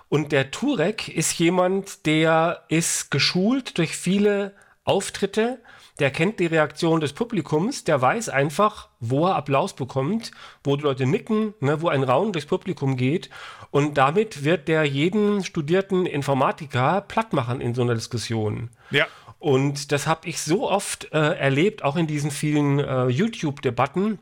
Und 0.09 0.33
der 0.33 0.51
Turek 0.51 1.09
ist 1.09 1.39
jemand, 1.39 2.07
der 2.07 2.65
ist 2.69 3.11
geschult 3.11 3.77
durch 3.77 3.97
viele 3.97 4.55
Auftritte 4.85 5.63
der 6.01 6.11
kennt 6.11 6.41
die 6.41 6.47
Reaktion 6.47 7.01
des 7.01 7.13
Publikums, 7.13 7.85
der 7.85 8.01
weiß 8.01 8.29
einfach, 8.29 8.89
wo 8.99 9.27
er 9.27 9.37
Applaus 9.37 9.75
bekommt, 9.75 10.33
wo 10.65 10.77
die 10.77 10.83
Leute 10.83 11.07
nicken, 11.07 11.55
ne, 11.61 11.81
wo 11.83 11.89
ein 11.89 12.03
Raum 12.03 12.33
durchs 12.33 12.49
Publikum 12.49 12.97
geht. 12.97 13.31
Und 13.71 13.97
damit 13.97 14.45
wird 14.45 14.67
der 14.67 14.85
jeden 14.85 15.45
studierten 15.45 16.07
Informatiker 16.07 17.01
platt 17.03 17.33
machen 17.33 17.61
in 17.61 17.75
so 17.75 17.83
einer 17.83 17.95
Diskussion. 17.95 18.71
Ja. 18.91 19.07
Und 19.39 19.93
das 19.93 20.07
habe 20.07 20.29
ich 20.29 20.41
so 20.41 20.69
oft 20.69 21.13
äh, 21.13 21.19
erlebt, 21.19 21.85
auch 21.85 21.97
in 21.97 22.07
diesen 22.07 22.31
vielen 22.31 22.81
äh, 22.81 23.07
YouTube-Debatten, 23.07 24.19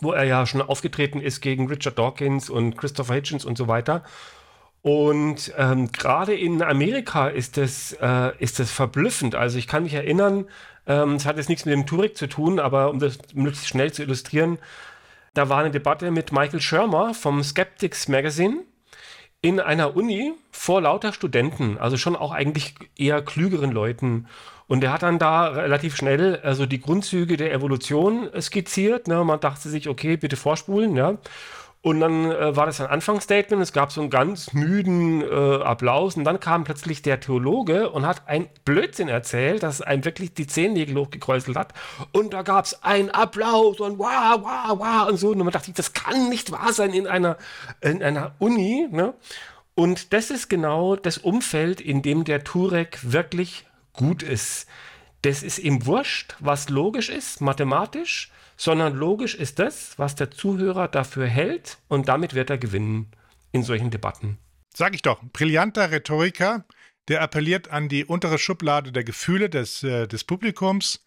wo 0.00 0.12
er 0.12 0.24
ja 0.24 0.46
schon 0.46 0.62
aufgetreten 0.62 1.20
ist 1.20 1.40
gegen 1.40 1.68
Richard 1.68 1.98
Dawkins 1.98 2.50
und 2.50 2.76
Christopher 2.76 3.14
Hitchens 3.14 3.44
und 3.44 3.58
so 3.58 3.68
weiter. 3.68 4.02
Und 4.82 5.52
ähm, 5.56 5.90
gerade 5.90 6.34
in 6.34 6.62
Amerika 6.62 7.28
ist 7.28 7.56
das, 7.56 7.92
äh, 8.00 8.32
ist 8.38 8.58
das 8.60 8.70
verblüffend. 8.70 9.34
Also 9.34 9.58
ich 9.58 9.66
kann 9.66 9.82
mich 9.82 9.94
erinnern, 9.94 10.46
ähm, 10.86 11.14
es 11.14 11.26
hat 11.26 11.36
jetzt 11.36 11.48
nichts 11.48 11.64
mit 11.64 11.74
dem 11.74 11.86
Turek 11.86 12.16
zu 12.16 12.28
tun, 12.28 12.58
aber 12.58 12.90
um 12.90 12.98
das 12.98 13.18
möglichst 13.34 13.68
schnell 13.68 13.92
zu 13.92 14.02
illustrieren, 14.02 14.58
da 15.34 15.48
war 15.48 15.58
eine 15.58 15.70
Debatte 15.70 16.10
mit 16.10 16.32
Michael 16.32 16.60
Shermer 16.60 17.12
vom 17.12 17.42
Skeptics 17.42 18.08
Magazine 18.08 18.62
in 19.42 19.60
einer 19.60 19.96
Uni 19.96 20.32
vor 20.50 20.80
lauter 20.80 21.12
Studenten, 21.12 21.78
also 21.78 21.96
schon 21.96 22.16
auch 22.16 22.32
eigentlich 22.32 22.74
eher 22.96 23.22
klügeren 23.22 23.70
Leuten. 23.70 24.26
Und 24.66 24.82
er 24.82 24.92
hat 24.92 25.02
dann 25.02 25.18
da 25.18 25.48
relativ 25.48 25.94
schnell 25.94 26.40
also 26.42 26.66
die 26.66 26.80
Grundzüge 26.80 27.36
der 27.36 27.52
Evolution 27.52 28.30
skizziert. 28.40 29.06
Ne? 29.06 29.22
Man 29.22 29.38
dachte 29.38 29.68
sich, 29.68 29.88
okay, 29.88 30.16
bitte 30.16 30.36
vorspulen. 30.36 30.96
Ja? 30.96 31.18
Und 31.86 32.00
dann 32.00 32.32
äh, 32.32 32.56
war 32.56 32.66
das 32.66 32.80
ein 32.80 32.88
Anfangsstatement, 32.88 33.62
es 33.62 33.72
gab 33.72 33.92
so 33.92 34.00
einen 34.00 34.10
ganz 34.10 34.52
müden 34.52 35.22
äh, 35.22 35.62
Applaus 35.62 36.16
und 36.16 36.24
dann 36.24 36.40
kam 36.40 36.64
plötzlich 36.64 37.00
der 37.00 37.20
Theologe 37.20 37.90
und 37.90 38.04
hat 38.04 38.26
ein 38.26 38.48
Blödsinn 38.64 39.06
erzählt, 39.06 39.62
dass 39.62 39.82
einem 39.82 40.04
wirklich 40.04 40.34
die 40.34 40.48
Zehennägel 40.48 40.96
hochgekräuselt 40.96 41.56
hat. 41.56 41.74
Und 42.10 42.32
da 42.32 42.42
gab 42.42 42.64
es 42.64 42.82
einen 42.82 43.10
Applaus 43.10 43.78
und 43.78 44.00
wow, 44.00 44.40
wow, 44.40 44.76
wow 44.80 45.08
und 45.08 45.16
so. 45.16 45.30
Und 45.30 45.38
man 45.38 45.52
dachte, 45.52 45.70
das 45.70 45.92
kann 45.92 46.28
nicht 46.28 46.50
wahr 46.50 46.72
sein 46.72 46.92
in 46.92 47.06
einer, 47.06 47.36
in 47.82 48.02
einer 48.02 48.34
Uni. 48.40 48.88
Ne? 48.90 49.14
Und 49.76 50.12
das 50.12 50.32
ist 50.32 50.48
genau 50.48 50.96
das 50.96 51.18
Umfeld, 51.18 51.80
in 51.80 52.02
dem 52.02 52.24
der 52.24 52.42
Turek 52.42 52.98
wirklich 53.02 53.64
gut 53.92 54.24
ist. 54.24 54.66
Das 55.26 55.42
ist 55.42 55.58
ihm 55.58 55.86
wurscht, 55.86 56.36
was 56.38 56.68
logisch 56.68 57.08
ist, 57.08 57.40
mathematisch 57.40 58.30
sondern 58.56 58.94
logisch 58.94 59.34
ist 59.34 59.58
das, 59.58 59.98
was 59.98 60.14
der 60.14 60.30
Zuhörer 60.30 60.88
dafür 60.88 61.26
hält 61.26 61.78
und 61.88 62.08
damit 62.08 62.34
wird 62.34 62.50
er 62.50 62.58
gewinnen 62.58 63.10
in 63.52 63.62
solchen 63.62 63.90
Debatten. 63.90 64.38
Sag 64.74 64.94
ich 64.94 65.02
doch, 65.02 65.22
brillanter 65.32 65.90
Rhetoriker, 65.90 66.64
der 67.08 67.22
appelliert 67.22 67.68
an 67.70 67.88
die 67.88 68.04
untere 68.04 68.38
Schublade 68.38 68.92
der 68.92 69.04
Gefühle 69.04 69.48
des, 69.48 69.82
äh, 69.82 70.06
des 70.06 70.24
Publikums 70.24 71.04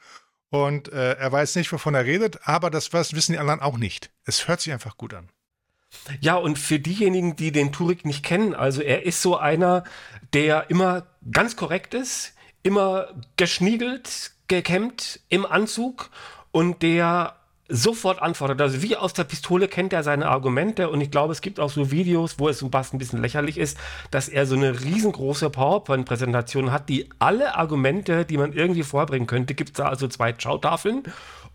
und 0.50 0.92
äh, 0.92 1.14
er 1.14 1.32
weiß 1.32 1.56
nicht, 1.56 1.72
wovon 1.72 1.94
er 1.94 2.06
redet, 2.06 2.48
aber 2.48 2.70
das 2.70 2.94
was 2.94 3.14
wissen 3.14 3.34
die 3.34 3.40
anderen 3.40 3.60
auch 3.60 3.78
nicht. 3.78 4.12
Es 4.26 4.48
hört 4.48 4.62
sich 4.62 4.74
einfach 4.74 4.98
gut 4.98 5.14
an. 5.14 5.30
Ja, 6.22 6.36
und 6.36 6.60
für 6.60 6.80
diejenigen, 6.80 7.36
die 7.36 7.52
den 7.52 7.72
Turik 7.72 8.06
nicht 8.06 8.24
kennen, 8.24 8.54
also 8.54 8.82
er 8.82 9.06
ist 9.06 9.24
so 9.24 9.38
einer, 9.38 9.84
der 10.34 10.70
immer 10.70 11.08
ganz 11.32 11.56
korrekt 11.56 11.96
ist, 11.96 12.34
immer 12.64 13.08
geschniegelt, 13.38 14.32
gekämmt 14.48 15.20
im 15.30 15.46
Anzug 15.46 16.10
und 16.52 16.82
der 16.82 17.36
sofort 17.70 18.22
antwortet. 18.22 18.60
Also 18.62 18.82
wie 18.82 18.98
aus 18.98 19.14
der 19.14 19.24
Pistole 19.24 19.68
kennt 19.68 19.94
er 19.94 20.04
seine 20.04 20.28
Argumente 20.28 20.90
und 20.90 21.02
ich 21.02 21.12
glaube, 21.12 21.32
es 21.32 21.42
gibt 21.42 21.60
auch 21.60 21.70
so 21.70 21.92
Videos, 21.92 22.40
wo 22.40 22.50
es 22.50 22.58
so 22.58 22.70
fast 22.70 22.94
ein 22.94 22.98
bisschen 22.98 23.22
lächerlich 23.22 23.58
ist, 23.58 23.78
dass 24.10 24.28
er 24.28 24.48
so 24.48 24.56
eine 24.56 24.82
riesengroße 24.82 25.52
PowerPoint-Präsentation 25.52 26.72
hat, 26.72 26.90
die 26.90 27.10
alle 27.20 27.56
Argumente, 27.56 28.26
die 28.26 28.38
man 28.38 28.54
irgendwie 28.54 28.84
vorbringen 28.84 29.28
könnte, 29.28 29.54
gibt 29.54 29.70
es 29.70 29.76
da 29.76 29.88
also 29.88 30.08
zwei 30.08 30.34
Schautafeln 30.36 31.04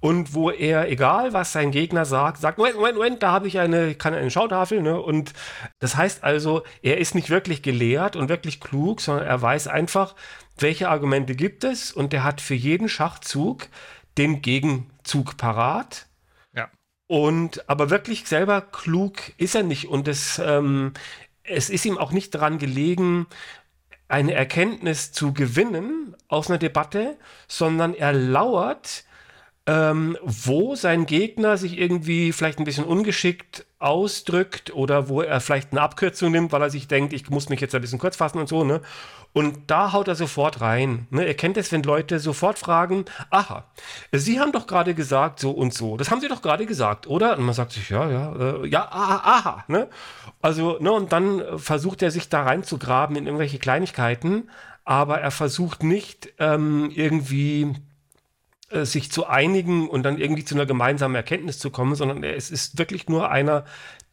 und 0.01 0.35
wo 0.35 0.51
er, 0.51 0.91
egal 0.91 1.33
was 1.33 1.53
sein 1.53 1.71
Gegner 1.71 2.05
sagt, 2.05 2.39
sagt, 2.39 2.59
Moment, 2.59 2.77
Moment, 2.77 2.97
Moment, 2.97 3.23
da 3.23 3.33
habe 3.33 3.49
ich 3.49 3.59
eine, 3.59 3.95
kann 3.95 4.15
eine 4.15 4.31
Schautafel, 4.31 4.83
ne? 4.83 5.01
Und 5.01 5.33
das 5.79 5.97
heißt 5.97 6.25
also, 6.25 6.63
er 6.83 6.99
ist 6.99 7.15
nicht 7.15 7.31
wirklich 7.31 7.63
gelehrt 7.63 8.17
und 8.17 8.29
wirklich 8.29 8.61
klug, 8.61 9.01
sondern 9.01 9.27
er 9.27 9.41
weiß 9.41 9.69
einfach, 9.69 10.15
welche 10.59 10.89
Argumente 10.89 11.35
gibt 11.35 11.65
es 11.65 11.93
und 11.93 12.13
er 12.15 12.25
hat 12.25 12.41
für 12.41 12.55
jeden 12.55 12.89
Schachzug 12.89 13.69
den 14.19 14.43
Gegenzug 14.43 15.37
parat. 15.37 16.07
Ja. 16.55 16.71
Und 17.07 17.69
aber 17.69 17.91
wirklich 17.91 18.27
selber 18.27 18.61
klug 18.61 19.17
ist 19.39 19.55
er 19.55 19.63
nicht. 19.63 19.89
Und 19.89 20.09
es, 20.09 20.39
ähm, 20.39 20.93
es 21.43 21.71
ist 21.71 21.85
ihm 21.85 21.99
auch 21.99 22.13
nicht 22.13 22.35
daran 22.35 22.59
gelegen, 22.59 23.27
eine 24.09 24.35
Erkenntnis 24.35 25.13
zu 25.13 25.33
gewinnen 25.33 26.15
aus 26.29 26.49
einer 26.49 26.59
Debatte, 26.59 27.17
sondern 27.49 27.95
er 27.95 28.13
lauert, 28.13 29.05
ähm, 29.67 30.19
wo 30.23 30.75
sein 30.75 31.07
Gegner 31.07 31.57
sich 31.57 31.79
irgendwie 31.79 32.33
vielleicht 32.33 32.59
ein 32.59 32.65
bisschen 32.65 32.85
ungeschickt 32.85 33.65
ausdrückt 33.79 34.75
oder 34.75 35.09
wo 35.09 35.23
er 35.23 35.41
vielleicht 35.41 35.73
eine 35.73 35.81
Abkürzung 35.81 36.33
nimmt, 36.33 36.53
weil 36.53 36.63
er 36.63 36.71
sich 36.71 36.87
denkt, 36.87 37.13
ich 37.13 37.31
muss 37.31 37.49
mich 37.49 37.61
jetzt 37.61 37.75
ein 37.75 37.81
bisschen 37.81 37.99
kurz 37.99 38.17
fassen 38.17 38.39
und 38.39 38.49
so, 38.49 38.65
ne? 38.65 38.81
Und 39.33 39.69
da 39.69 39.93
haut 39.93 40.07
er 40.07 40.15
sofort 40.15 40.61
rein. 40.61 41.09
Ne? 41.11 41.27
Ihr 41.27 41.35
kennt 41.35 41.57
es, 41.57 41.73
wenn 41.73 41.83
Leute 41.83 42.21
sofort 42.21 42.57
fragen, 42.57 43.05
aha, 43.31 43.65
Sie 44.13 44.39
haben 44.39 44.53
doch 44.53 44.69
gerade 44.69 44.95
gesagt 44.95 45.41
so 45.41 45.51
und 45.51 45.75
so. 45.75 45.97
Das 45.97 46.11
haben 46.11 46.21
Sie 46.21 46.29
doch 46.29 46.41
gerade 46.41 46.67
gesagt, 46.67 47.09
oder? 47.09 47.37
Und 47.37 47.45
man 47.45 47.55
sagt 47.55 47.73
sich, 47.73 47.91
ja, 47.91 48.09
ja, 48.09 48.33
äh, 48.37 48.67
ja, 48.69 48.87
aha, 48.89 49.23
aha. 49.25 49.65
Ne? 49.67 49.89
Also, 50.41 50.79
ne, 50.79 50.93
und 50.93 51.13
dann 51.13 51.43
versucht 51.59 52.03
er 52.03 52.13
sich 52.13 52.29
da 52.29 52.45
reinzugraben 52.45 53.17
in 53.17 53.27
irgendwelche 53.27 53.59
Kleinigkeiten, 53.59 54.51
aber 54.85 55.21
er 55.21 55.33
versucht 55.33 55.83
nicht 55.83 56.33
ähm, 56.39 56.93
irgendwie 56.95 57.75
äh, 58.75 58.85
sich 58.85 59.13
zu 59.13 59.27
einigen 59.27 59.89
und 59.89 60.03
dann 60.03 60.19
irgendwie 60.19 60.45
zu 60.45 60.55
einer 60.55 60.67
gemeinsamen 60.67 61.15
Erkenntnis 61.15 61.59
zu 61.59 61.71
kommen, 61.71 61.95
sondern 61.95 62.25
es 62.25 62.51
ist 62.51 62.77
wirklich 62.79 63.09
nur 63.09 63.31
einer, 63.31 63.65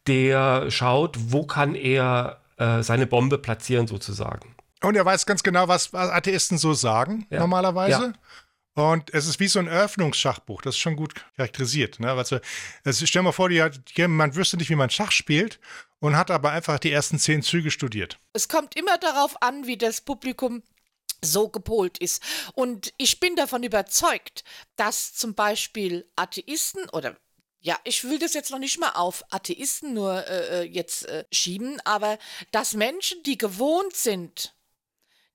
der 0.06 0.70
schaut, 0.70 1.16
wo 1.18 1.44
kann 1.44 1.74
er 1.74 2.40
äh, 2.58 2.82
seine 2.82 3.06
Bombe 3.06 3.38
platzieren 3.38 3.86
sozusagen. 3.86 4.54
Und 4.82 4.96
er 4.96 5.04
weiß 5.04 5.26
ganz 5.26 5.42
genau, 5.42 5.68
was, 5.68 5.94
Atheisten 5.94 6.58
so 6.58 6.74
sagen, 6.74 7.26
ja. 7.30 7.40
normalerweise. 7.40 8.14
Ja. 8.76 8.84
Und 8.84 9.12
es 9.12 9.26
ist 9.26 9.38
wie 9.38 9.48
so 9.48 9.58
ein 9.58 9.66
Eröffnungsschachbuch. 9.66 10.62
Das 10.62 10.76
ist 10.76 10.80
schon 10.80 10.96
gut 10.96 11.14
charakterisiert. 11.36 12.00
Ne? 12.00 12.10
Also, 12.10 12.38
stell 12.86 13.06
dir 13.06 13.22
mal 13.22 13.32
vor, 13.32 13.48
die 13.48 13.62
man 14.08 14.34
wüsste 14.34 14.56
nicht, 14.56 14.70
wie 14.70 14.76
man 14.76 14.90
Schach 14.90 15.12
spielt 15.12 15.60
und 16.00 16.16
hat 16.16 16.30
aber 16.30 16.52
einfach 16.52 16.78
die 16.78 16.90
ersten 16.90 17.18
zehn 17.18 17.42
Züge 17.42 17.70
studiert. 17.70 18.18
Es 18.32 18.48
kommt 18.48 18.74
immer 18.76 18.96
darauf 18.98 19.42
an, 19.42 19.66
wie 19.66 19.76
das 19.76 20.00
Publikum 20.00 20.62
so 21.22 21.48
gepolt 21.48 21.98
ist. 21.98 22.22
Und 22.54 22.92
ich 22.96 23.20
bin 23.20 23.36
davon 23.36 23.62
überzeugt, 23.62 24.44
dass 24.76 25.14
zum 25.14 25.34
Beispiel 25.34 26.10
Atheisten 26.16 26.88
oder 26.90 27.16
ja, 27.60 27.78
ich 27.84 28.02
will 28.02 28.18
das 28.18 28.34
jetzt 28.34 28.50
noch 28.50 28.58
nicht 28.58 28.80
mal 28.80 28.90
auf 28.90 29.22
Atheisten 29.30 29.94
nur 29.94 30.26
äh, 30.26 30.62
äh, 30.62 30.62
jetzt 30.62 31.06
äh, 31.06 31.24
schieben, 31.30 31.80
aber 31.84 32.18
dass 32.50 32.74
Menschen, 32.74 33.22
die 33.22 33.38
gewohnt 33.38 33.94
sind, 33.94 34.52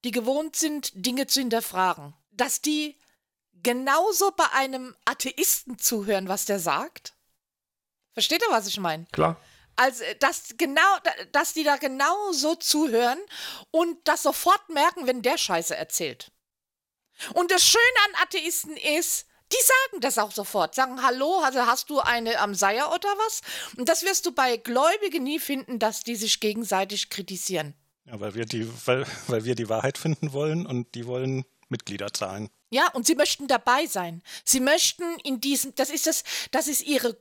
die 0.03 0.11
gewohnt 0.11 0.57
sind, 0.57 0.91
Dinge 0.93 1.27
zu 1.27 1.39
hinterfragen, 1.39 2.13
dass 2.31 2.61
die 2.61 2.97
genauso 3.63 4.31
bei 4.31 4.45
einem 4.53 4.93
Atheisten 5.05 5.79
zuhören, 5.79 6.27
was 6.27 6.43
der 6.43 6.59
sagt? 6.59 7.13
Versteht 8.11 8.41
ihr, 8.41 8.51
was 8.51 8.67
ich 8.67 8.79
meine? 8.79 9.05
Klar. 9.13 9.39
Also, 9.77 10.03
dass 10.19 10.55
genau, 10.57 10.81
dass 11.31 11.53
die 11.53 11.63
da 11.63 11.77
genau 11.77 12.31
so 12.31 12.55
zuhören 12.55 13.19
und 13.71 13.97
das 14.07 14.23
sofort 14.23 14.69
merken, 14.69 15.07
wenn 15.07 15.21
der 15.21 15.37
Scheiße 15.37 15.75
erzählt. 15.75 16.31
Und 17.33 17.51
das 17.51 17.63
Schöne 17.63 17.83
an 18.07 18.23
Atheisten 18.23 18.75
ist, 18.75 19.27
die 19.51 19.63
sagen 19.63 20.01
das 20.01 20.17
auch 20.17 20.31
sofort, 20.31 20.75
sagen 20.75 21.01
Hallo, 21.03 21.39
also 21.39 21.65
hast 21.65 21.89
du 21.89 21.99
eine 21.99 22.39
am 22.39 22.53
Seier 22.53 22.91
oder 22.93 23.09
was? 23.25 23.41
Und 23.77 23.87
das 23.87 24.03
wirst 24.03 24.25
du 24.25 24.31
bei 24.33 24.57
Gläubigen 24.57 25.23
nie 25.23 25.39
finden, 25.39 25.79
dass 25.79 26.01
die 26.01 26.15
sich 26.15 26.39
gegenseitig 26.39 27.09
kritisieren. 27.09 27.73
Ja, 28.05 28.19
weil 28.19 28.35
wir 28.35 28.45
die, 28.45 28.69
weil, 28.85 29.05
weil 29.27 29.45
wir 29.45 29.55
die 29.55 29.69
Wahrheit 29.69 29.97
finden 29.97 30.33
wollen 30.33 30.65
und 30.65 30.95
die 30.95 31.05
wollen 31.05 31.45
Mitglieder 31.69 32.13
zahlen. 32.13 32.49
Ja, 32.69 32.89
und 32.93 33.05
sie 33.07 33.15
möchten 33.15 33.47
dabei 33.47 33.85
sein. 33.85 34.21
Sie 34.43 34.59
möchten 34.59 35.03
in 35.23 35.39
diesem, 35.39 35.75
das 35.75 35.89
ist 35.89 36.07
das, 36.07 36.23
das 36.51 36.67
ist 36.67 36.81
ihre 36.81 37.17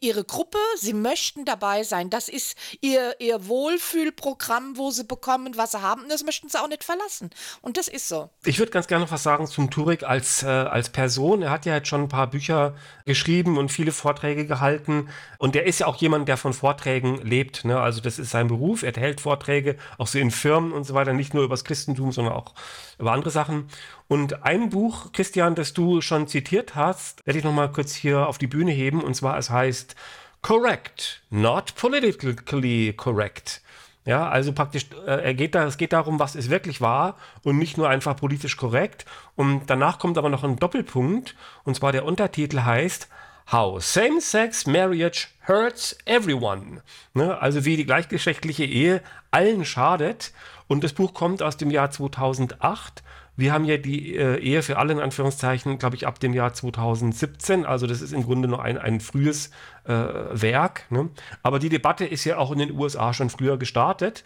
ihre 0.00 0.24
Gruppe, 0.24 0.58
sie 0.76 0.92
möchten 0.92 1.44
dabei 1.44 1.82
sein. 1.82 2.10
Das 2.10 2.28
ist 2.28 2.56
ihr, 2.80 3.16
ihr 3.20 3.46
Wohlfühlprogramm, 3.46 4.76
wo 4.76 4.90
sie 4.90 5.04
bekommen, 5.04 5.56
was 5.56 5.72
sie 5.72 5.82
haben. 5.82 6.02
Und 6.02 6.12
das 6.12 6.24
möchten 6.24 6.48
sie 6.48 6.60
auch 6.60 6.68
nicht 6.68 6.84
verlassen. 6.84 7.30
Und 7.60 7.76
das 7.76 7.88
ist 7.88 8.08
so. 8.08 8.30
Ich 8.44 8.58
würde 8.58 8.72
ganz 8.72 8.86
gerne 8.86 9.04
noch 9.04 9.12
was 9.12 9.22
sagen 9.22 9.46
zum 9.46 9.70
Turek 9.70 10.02
als, 10.02 10.42
äh, 10.42 10.46
als 10.46 10.90
Person. 10.90 11.42
Er 11.42 11.50
hat 11.50 11.66
ja 11.66 11.74
jetzt 11.74 11.88
schon 11.88 12.02
ein 12.02 12.08
paar 12.08 12.28
Bücher 12.28 12.74
geschrieben 13.04 13.58
und 13.58 13.70
viele 13.70 13.92
Vorträge 13.92 14.46
gehalten. 14.46 15.08
Und 15.38 15.56
er 15.56 15.64
ist 15.64 15.80
ja 15.80 15.86
auch 15.86 15.96
jemand, 15.96 16.28
der 16.28 16.36
von 16.36 16.52
Vorträgen 16.52 17.22
lebt. 17.22 17.64
Ne? 17.64 17.80
Also 17.80 18.00
das 18.00 18.18
ist 18.18 18.30
sein 18.30 18.48
Beruf. 18.48 18.82
Er 18.82 18.92
hält 18.92 19.20
Vorträge, 19.20 19.76
auch 19.96 20.06
so 20.06 20.18
in 20.18 20.30
Firmen 20.30 20.72
und 20.72 20.84
so 20.84 20.94
weiter, 20.94 21.12
nicht 21.12 21.34
nur 21.34 21.44
über 21.44 21.54
das 21.54 21.64
Christentum, 21.64 22.12
sondern 22.12 22.34
auch 22.34 22.54
über 22.98 23.12
andere 23.12 23.30
Sachen. 23.30 23.68
Und 24.08 24.42
ein 24.42 24.70
Buch, 24.70 25.12
Christian, 25.12 25.54
das 25.54 25.74
du 25.74 26.00
schon 26.00 26.26
zitiert 26.26 26.74
hast, 26.74 27.26
werde 27.26 27.38
ich 27.38 27.44
nochmal 27.44 27.70
kurz 27.70 27.94
hier 27.94 28.26
auf 28.26 28.38
die 28.38 28.46
Bühne 28.46 28.72
heben. 28.72 29.02
Und 29.02 29.14
zwar, 29.14 29.36
es 29.36 29.50
heißt 29.50 29.94
Correct, 30.40 31.22
not 31.30 31.74
politically 31.74 32.94
correct. 32.94 33.60
Ja, 34.06 34.26
also 34.26 34.52
praktisch, 34.54 34.86
äh, 35.06 35.34
geht 35.34 35.54
da, 35.54 35.66
es 35.66 35.76
geht 35.76 35.92
darum, 35.92 36.18
was 36.18 36.34
ist 36.34 36.48
wirklich 36.48 36.80
wahr 36.80 37.18
und 37.42 37.58
nicht 37.58 37.76
nur 37.76 37.90
einfach 37.90 38.16
politisch 38.16 38.56
korrekt. 38.56 39.04
Und 39.36 39.66
danach 39.66 39.98
kommt 39.98 40.16
aber 40.16 40.30
noch 40.30 40.44
ein 40.44 40.56
Doppelpunkt. 40.56 41.34
Und 41.64 41.74
zwar 41.74 41.92
der 41.92 42.06
Untertitel 42.06 42.60
heißt 42.60 43.08
How 43.52 43.84
Same-Sex 43.84 44.66
Marriage 44.66 45.28
Hurts 45.46 45.98
Everyone. 46.06 46.82
Ne? 47.12 47.38
Also 47.38 47.66
wie 47.66 47.76
die 47.76 47.84
gleichgeschlechtliche 47.84 48.64
Ehe 48.64 49.02
allen 49.30 49.66
schadet. 49.66 50.32
Und 50.68 50.84
das 50.84 50.92
Buch 50.92 51.14
kommt 51.14 51.42
aus 51.42 51.56
dem 51.56 51.70
Jahr 51.70 51.90
2008 51.90 53.02
wir 53.38 53.52
haben 53.52 53.64
ja 53.66 53.76
die 53.76 54.16
äh, 54.16 54.40
Ehe 54.40 54.64
für 54.64 54.78
alle 54.78 54.92
in 54.92 54.98
Anführungszeichen, 54.98 55.78
glaube 55.78 55.94
ich, 55.94 56.08
ab 56.08 56.18
dem 56.18 56.34
Jahr 56.34 56.52
2017. 56.52 57.64
Also 57.64 57.86
das 57.86 58.00
ist 58.02 58.12
im 58.12 58.24
Grunde 58.24 58.48
nur 58.48 58.64
ein, 58.64 58.76
ein 58.76 58.98
frühes 58.98 59.52
äh, 59.84 59.92
Werk. 59.92 60.90
Ne? 60.90 61.08
Aber 61.44 61.60
die 61.60 61.68
Debatte 61.68 62.04
ist 62.04 62.24
ja 62.24 62.36
auch 62.38 62.50
in 62.50 62.58
den 62.58 62.72
USA 62.72 63.14
schon 63.14 63.30
früher 63.30 63.56
gestartet. 63.56 64.24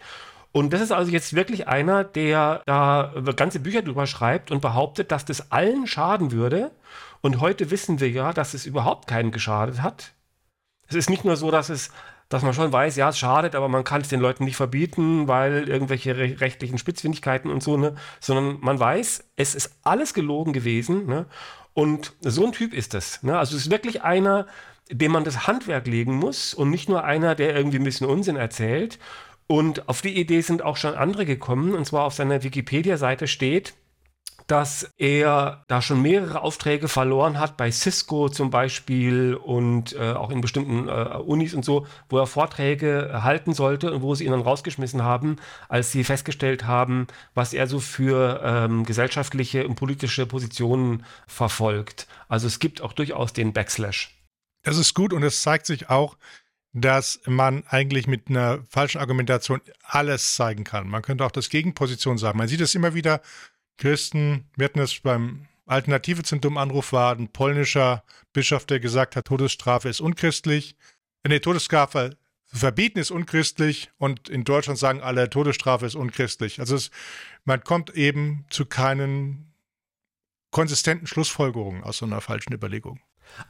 Und 0.51 0.73
das 0.73 0.81
ist 0.81 0.91
also 0.91 1.11
jetzt 1.11 1.35
wirklich 1.35 1.67
einer, 1.67 2.03
der 2.03 2.63
da 2.65 3.13
ganze 3.35 3.59
Bücher 3.59 3.83
drüber 3.83 4.07
schreibt 4.07 4.49
und 4.49 4.61
behauptet, 4.61 5.11
dass 5.11 5.25
das 5.25 5.51
allen 5.51 5.85
schaden 5.85 6.31
würde. 6.31 6.71
Und 7.21 7.39
heute 7.39 7.69
wissen 7.69 7.99
wir 7.99 8.09
ja, 8.09 8.33
dass 8.33 8.55
es 8.55 8.65
überhaupt 8.65 9.07
keinen 9.07 9.29
geschadet 9.29 9.83
hat. 9.83 10.13
Es 10.87 10.95
ist 10.95 11.11
nicht 11.11 11.23
nur 11.23 11.35
so, 11.35 11.51
dass 11.51 11.69
es 11.69 11.91
dass 12.33 12.43
man 12.43 12.53
schon 12.53 12.71
weiß, 12.71 12.95
ja, 12.95 13.09
es 13.09 13.17
schadet, 13.19 13.55
aber 13.55 13.69
man 13.69 13.83
kann 13.83 14.01
es 14.01 14.09
den 14.09 14.19
Leuten 14.19 14.45
nicht 14.45 14.55
verbieten, 14.55 15.27
weil 15.27 15.69
irgendwelche 15.69 16.17
re 16.17 16.35
rechtlichen 16.39 16.77
Spitzfindigkeiten 16.77 17.51
und 17.51 17.61
so, 17.61 17.77
ne? 17.77 17.95
Sondern 18.19 18.57
man 18.61 18.79
weiß, 18.79 19.23
es 19.35 19.55
ist 19.55 19.75
alles 19.83 20.13
gelogen 20.13 20.51
gewesen, 20.51 21.05
ne? 21.05 21.27
Und 21.73 22.13
so 22.21 22.45
ein 22.45 22.51
Typ 22.51 22.73
ist 22.73 22.93
es. 22.93 23.21
Ne? 23.23 23.37
Also 23.37 23.55
es 23.55 23.63
ist 23.63 23.71
wirklich 23.71 24.03
einer, 24.03 24.47
dem 24.89 25.11
man 25.11 25.23
das 25.23 25.47
Handwerk 25.47 25.87
legen 25.87 26.13
muss 26.15 26.53
und 26.53 26.69
nicht 26.69 26.87
nur 26.87 27.03
einer, 27.03 27.35
der 27.35 27.55
irgendwie 27.55 27.77
ein 27.77 27.83
bisschen 27.83 28.07
Unsinn 28.07 28.35
erzählt. 28.35 28.99
Und 29.47 29.89
auf 29.89 30.01
die 30.01 30.15
Idee 30.19 30.41
sind 30.41 30.61
auch 30.61 30.77
schon 30.77 30.93
andere 30.93 31.25
gekommen. 31.25 31.73
Und 31.73 31.85
zwar 31.85 32.03
auf 32.03 32.13
seiner 32.13 32.43
Wikipedia-Seite 32.43 33.27
steht, 33.27 33.73
dass 34.47 34.91
er 34.97 35.63
da 35.67 35.81
schon 35.81 36.01
mehrere 36.01 36.41
Aufträge 36.41 36.87
verloren 36.87 37.39
hat, 37.39 37.57
bei 37.57 37.71
Cisco 37.71 38.29
zum 38.29 38.49
Beispiel 38.49 39.35
und 39.35 39.93
äh, 39.93 40.13
auch 40.13 40.29
in 40.29 40.41
bestimmten 40.41 40.87
äh, 40.87 41.17
Unis 41.17 41.53
und 41.53 41.63
so, 41.63 41.87
wo 42.09 42.17
er 42.17 42.27
Vorträge 42.27 43.21
halten 43.23 43.53
sollte 43.53 43.93
und 43.93 44.01
wo 44.01 44.15
sie 44.15 44.25
ihn 44.25 44.31
dann 44.31 44.41
rausgeschmissen 44.41 45.03
haben, 45.03 45.37
als 45.69 45.91
sie 45.91 46.03
festgestellt 46.03 46.65
haben, 46.65 47.07
was 47.33 47.53
er 47.53 47.67
so 47.67 47.79
für 47.79 48.41
ähm, 48.43 48.85
gesellschaftliche 48.85 49.67
und 49.67 49.75
politische 49.75 50.25
Positionen 50.25 51.05
verfolgt. 51.27 52.07
Also 52.27 52.47
es 52.47 52.59
gibt 52.59 52.81
auch 52.81 52.93
durchaus 52.93 53.33
den 53.33 53.53
Backslash. 53.53 54.17
Das 54.63 54.77
ist 54.77 54.93
gut 54.93 55.13
und 55.13 55.23
es 55.23 55.41
zeigt 55.41 55.65
sich 55.65 55.89
auch, 55.89 56.17
dass 56.73 57.21
man 57.27 57.63
eigentlich 57.67 58.07
mit 58.07 58.29
einer 58.29 58.63
falschen 58.67 58.99
Argumentation 58.99 59.61
alles 59.83 60.35
zeigen 60.35 60.63
kann. 60.63 60.87
Man 60.87 61.03
könnte 61.03 61.23
auch 61.23 61.31
das 61.31 61.49
Gegenposition 61.49 62.17
sagen. 62.17 62.39
Man 62.39 62.47
sieht 62.47 62.61
es 62.61 62.73
immer 62.73 62.95
wieder 62.95 63.21
Christen, 63.77 64.49
wir 64.55 64.65
hatten 64.65 64.79
es 64.79 64.99
beim 64.99 65.47
Alternative 65.65 66.23
dummen 66.39 66.57
Anruf 66.57 66.91
war 66.91 67.15
ein 67.15 67.29
polnischer 67.29 68.03
Bischof, 68.33 68.65
der 68.65 68.79
gesagt 68.79 69.15
hat, 69.15 69.25
Todesstrafe 69.25 69.89
ist 69.89 70.01
unchristlich. 70.01 70.75
Äh, 71.23 71.29
nee, 71.29 71.39
Todesstrafe 71.39 72.17
verbieten 72.45 72.99
ist 72.99 73.11
unchristlich 73.11 73.91
und 73.97 74.29
in 74.29 74.43
Deutschland 74.43 74.77
sagen 74.77 75.01
alle, 75.01 75.29
Todesstrafe 75.29 75.85
ist 75.85 75.95
unchristlich. 75.95 76.59
Also 76.59 76.75
es, 76.75 76.91
man 77.45 77.63
kommt 77.63 77.91
eben 77.91 78.45
zu 78.49 78.65
keinen 78.65 79.53
konsistenten 80.51 81.07
Schlussfolgerungen 81.07 81.83
aus 81.83 81.97
so 81.97 82.05
einer 82.05 82.21
falschen 82.21 82.53
Überlegung. 82.53 82.99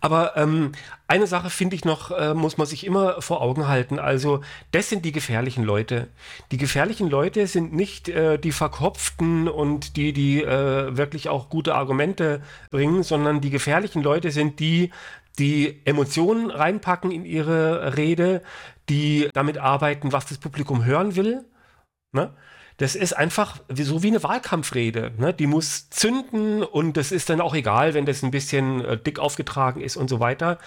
Aber 0.02 0.38
ähm, 0.38 0.72
eine 1.08 1.28
Sache 1.28 1.50
finde 1.50 1.76
ich 1.76 1.86
noch, 1.86 2.12
äh, 2.12 2.34
muss 2.34 2.58
man 2.58 2.68
sich 2.68 2.86
immer 2.86 3.22
vor 3.22 3.42
Augen 3.42 3.68
halten. 3.68 4.00
Also, 4.00 4.42
das 4.72 4.90
sind 4.90 5.06
die 5.06 5.12
gefährlichen 5.12 5.64
Leute. 5.64 6.08
Die 6.52 6.58
gefährlichen 6.58 7.10
Leute 7.10 7.48
sind 7.48 7.74
nicht 7.74 8.10
äh, 8.10 8.38
die 8.38 8.52
Verkopften 8.52 9.48
und 9.48 9.98
die, 9.98 10.14
die 10.14 10.44
äh, 10.44 10.96
wirklich 10.96 11.30
auch 11.30 11.50
gute 11.50 11.76
Argumente 11.76 12.42
bringen, 12.72 13.04
sondern 13.04 13.42
die 13.42 13.50
gefährlichen 13.50 14.04
Leute 14.04 14.32
sind 14.32 14.60
die, 14.60 14.92
die 15.40 15.82
Emotionen 15.86 16.52
reinpacken 16.52 17.12
in 17.12 17.26
ihre 17.26 17.98
Rede, 17.98 18.42
die 18.90 19.30
damit 19.34 19.58
arbeiten, 19.58 20.12
was 20.12 20.26
das 20.26 20.38
Publikum 20.38 20.86
hören 20.86 21.16
will. 21.16 21.46
Ne? 22.12 22.34
Das 22.78 22.96
ist 22.96 23.14
einfach 23.14 23.58
so 23.74 24.04
wie 24.04 24.08
eine 24.08 24.24
Wahlkampfrede. 24.24 25.12
Ne? 25.18 25.34
Die 25.34 25.48
muss 25.48 25.90
zünden 25.90 26.64
und 26.64 26.98
das 26.98 27.12
ist 27.12 27.30
dann 27.30 27.42
auch 27.42 27.54
egal, 27.54 27.94
wenn 27.94 28.06
das 28.06 28.24
ein 28.24 28.32
bisschen 28.32 28.84
äh, 28.84 28.98
dick 28.98 29.20
aufgetragen 29.20 29.82
ist 29.82 29.96
und 29.96 30.10
so 30.10 30.20
weiter. 30.20 30.58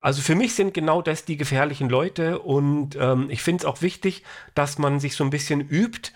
Also 0.00 0.20
für 0.20 0.34
mich 0.34 0.54
sind 0.54 0.74
genau 0.74 1.00
das 1.00 1.24
die 1.24 1.38
gefährlichen 1.38 1.88
Leute 1.88 2.38
und 2.40 2.96
ähm, 3.00 3.30
ich 3.30 3.42
finde 3.42 3.62
es 3.62 3.64
auch 3.64 3.80
wichtig, 3.80 4.22
dass 4.54 4.78
man 4.78 5.00
sich 5.00 5.16
so 5.16 5.24
ein 5.24 5.30
bisschen 5.30 5.62
übt, 5.62 6.12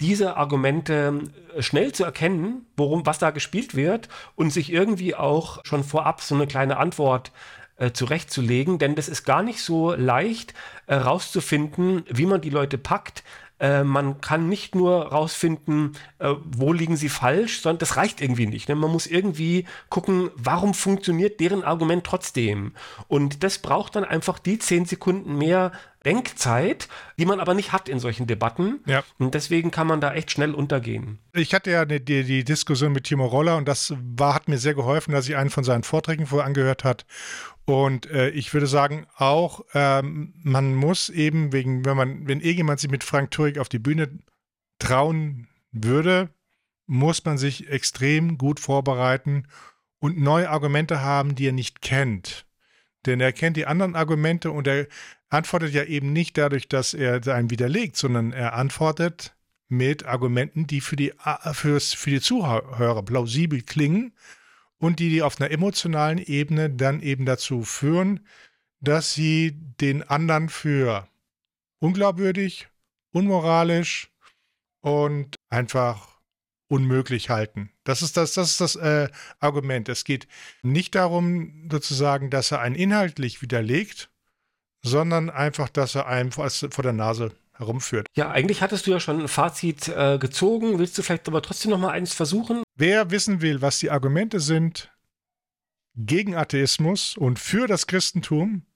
diese 0.00 0.36
Argumente 0.36 1.20
äh, 1.56 1.62
schnell 1.62 1.92
zu 1.92 2.04
erkennen, 2.04 2.66
worum, 2.76 3.06
was 3.06 3.18
da 3.18 3.30
gespielt 3.30 3.74
wird 3.74 4.10
und 4.34 4.50
sich 4.50 4.70
irgendwie 4.70 5.14
auch 5.14 5.64
schon 5.64 5.84
vorab 5.84 6.20
so 6.20 6.34
eine 6.34 6.46
kleine 6.46 6.76
Antwort 6.76 7.32
äh, 7.76 7.92
zurechtzulegen, 7.92 8.78
denn 8.78 8.94
das 8.94 9.08
ist 9.08 9.24
gar 9.24 9.42
nicht 9.42 9.62
so 9.62 9.94
leicht 9.94 10.52
äh, 10.86 10.96
rauszufinden, 10.96 12.04
wie 12.10 12.26
man 12.26 12.42
die 12.42 12.50
Leute 12.50 12.76
packt, 12.76 13.24
äh, 13.60 13.84
man 13.84 14.20
kann 14.20 14.48
nicht 14.48 14.74
nur 14.74 15.06
rausfinden, 15.08 15.92
äh, 16.18 16.34
wo 16.44 16.72
liegen 16.72 16.96
sie 16.96 17.10
falsch, 17.10 17.60
sondern 17.60 17.78
das 17.78 17.96
reicht 17.96 18.20
irgendwie 18.20 18.46
nicht. 18.46 18.68
Ne? 18.68 18.74
Man 18.74 18.90
muss 18.90 19.06
irgendwie 19.06 19.66
gucken, 19.90 20.30
warum 20.34 20.74
funktioniert 20.74 21.40
deren 21.40 21.62
Argument 21.62 22.04
trotzdem. 22.04 22.72
Und 23.06 23.44
das 23.44 23.58
braucht 23.58 23.96
dann 23.96 24.04
einfach 24.04 24.38
die 24.38 24.58
zehn 24.58 24.86
Sekunden 24.86 25.36
mehr 25.36 25.72
Denkzeit, 26.04 26.88
die 27.18 27.26
man 27.26 27.40
aber 27.40 27.52
nicht 27.52 27.72
hat 27.72 27.88
in 27.88 27.98
solchen 27.98 28.26
Debatten. 28.26 28.80
Ja. 28.86 29.04
Und 29.18 29.34
deswegen 29.34 29.70
kann 29.70 29.86
man 29.86 30.00
da 30.00 30.14
echt 30.14 30.30
schnell 30.30 30.54
untergehen. 30.54 31.18
Ich 31.34 31.52
hatte 31.52 31.70
ja 31.70 31.84
die, 31.84 32.00
die 32.00 32.44
Diskussion 32.44 32.92
mit 32.92 33.04
Timo 33.04 33.26
Roller 33.26 33.58
und 33.58 33.68
das 33.68 33.94
war, 34.16 34.34
hat 34.34 34.48
mir 34.48 34.56
sehr 34.56 34.74
geholfen, 34.74 35.12
dass 35.12 35.28
ich 35.28 35.36
einen 35.36 35.50
von 35.50 35.64
seinen 35.64 35.82
Vorträgen 35.82 36.26
vorher 36.26 36.46
angehört 36.46 36.84
hat. 36.84 37.04
Und 37.64 38.10
äh, 38.10 38.30
ich 38.30 38.52
würde 38.52 38.66
sagen, 38.66 39.06
auch 39.16 39.64
ähm, 39.74 40.34
man 40.42 40.74
muss 40.74 41.08
eben 41.08 41.52
wegen, 41.52 41.84
wenn 41.84 41.96
man, 41.96 42.26
wenn 42.26 42.40
irgendjemand 42.40 42.80
sich 42.80 42.90
mit 42.90 43.04
Frank 43.04 43.30
Turek 43.30 43.58
auf 43.58 43.68
die 43.68 43.78
Bühne 43.78 44.18
trauen 44.78 45.48
würde, 45.70 46.30
muss 46.86 47.24
man 47.24 47.38
sich 47.38 47.68
extrem 47.68 48.38
gut 48.38 48.58
vorbereiten 48.58 49.46
und 50.00 50.18
neue 50.18 50.50
Argumente 50.50 51.02
haben, 51.02 51.36
die 51.36 51.46
er 51.46 51.52
nicht 51.52 51.82
kennt. 51.82 52.46
Denn 53.06 53.20
er 53.20 53.32
kennt 53.32 53.56
die 53.56 53.66
anderen 53.66 53.94
Argumente 53.94 54.50
und 54.50 54.66
er 54.66 54.88
antwortet 55.28 55.72
ja 55.72 55.84
eben 55.84 56.12
nicht 56.12 56.36
dadurch, 56.36 56.68
dass 56.68 56.92
er 56.92 57.26
einen 57.28 57.50
widerlegt, 57.50 57.96
sondern 57.96 58.32
er 58.32 58.54
antwortet 58.54 59.36
mit 59.68 60.04
Argumenten, 60.04 60.66
die 60.66 60.80
für 60.80 60.96
die, 60.96 61.12
für, 61.52 61.80
für 61.80 62.10
die 62.10 62.20
Zuhörer 62.20 63.02
plausibel 63.04 63.62
klingen 63.62 64.12
und 64.80 64.98
die, 64.98 65.10
die 65.10 65.22
auf 65.22 65.40
einer 65.40 65.50
emotionalen 65.50 66.18
Ebene 66.18 66.70
dann 66.70 67.00
eben 67.00 67.26
dazu 67.26 67.62
führen, 67.62 68.26
dass 68.80 69.14
sie 69.14 69.52
den 69.80 70.02
anderen 70.02 70.48
für 70.48 71.06
unglaubwürdig, 71.78 72.68
unmoralisch 73.12 74.10
und 74.80 75.36
einfach 75.50 76.08
unmöglich 76.66 77.28
halten. 77.28 77.70
Das 77.84 78.00
ist 78.00 78.16
das, 78.16 78.32
das, 78.34 78.52
ist 78.52 78.60
das 78.60 78.76
äh, 78.76 79.08
Argument. 79.38 79.88
Es 79.88 80.04
geht 80.04 80.26
nicht 80.62 80.94
darum, 80.94 81.68
sozusagen, 81.70 82.30
dass 82.30 82.50
er 82.50 82.60
einen 82.60 82.74
inhaltlich 82.76 83.42
widerlegt, 83.42 84.10
sondern 84.82 85.28
einfach, 85.28 85.68
dass 85.68 85.94
er 85.94 86.06
einem 86.06 86.32
vor, 86.32 86.48
vor 86.48 86.82
der 86.82 86.92
Nase 86.94 87.32
herumführt. 87.60 88.08
Ja, 88.16 88.30
eigentlich 88.30 88.62
hattest 88.62 88.86
du 88.86 88.90
ja 88.90 88.98
schon 88.98 89.20
ein 89.20 89.28
Fazit 89.28 89.88
äh, 89.88 90.18
gezogen. 90.18 90.78
Willst 90.78 90.98
du 90.98 91.02
vielleicht 91.02 91.28
aber 91.28 91.42
trotzdem 91.42 91.70
noch 91.70 91.78
mal 91.78 91.90
eins 91.90 92.12
versuchen? 92.12 92.64
Wer 92.74 93.10
wissen 93.10 93.40
will, 93.40 93.62
was 93.62 93.78
die 93.78 93.90
Argumente 93.90 94.40
sind 94.40 94.90
gegen 95.94 96.34
Atheismus 96.34 97.16
und 97.16 97.38
für 97.38 97.66
das 97.66 97.86
Christentum, 97.86 98.66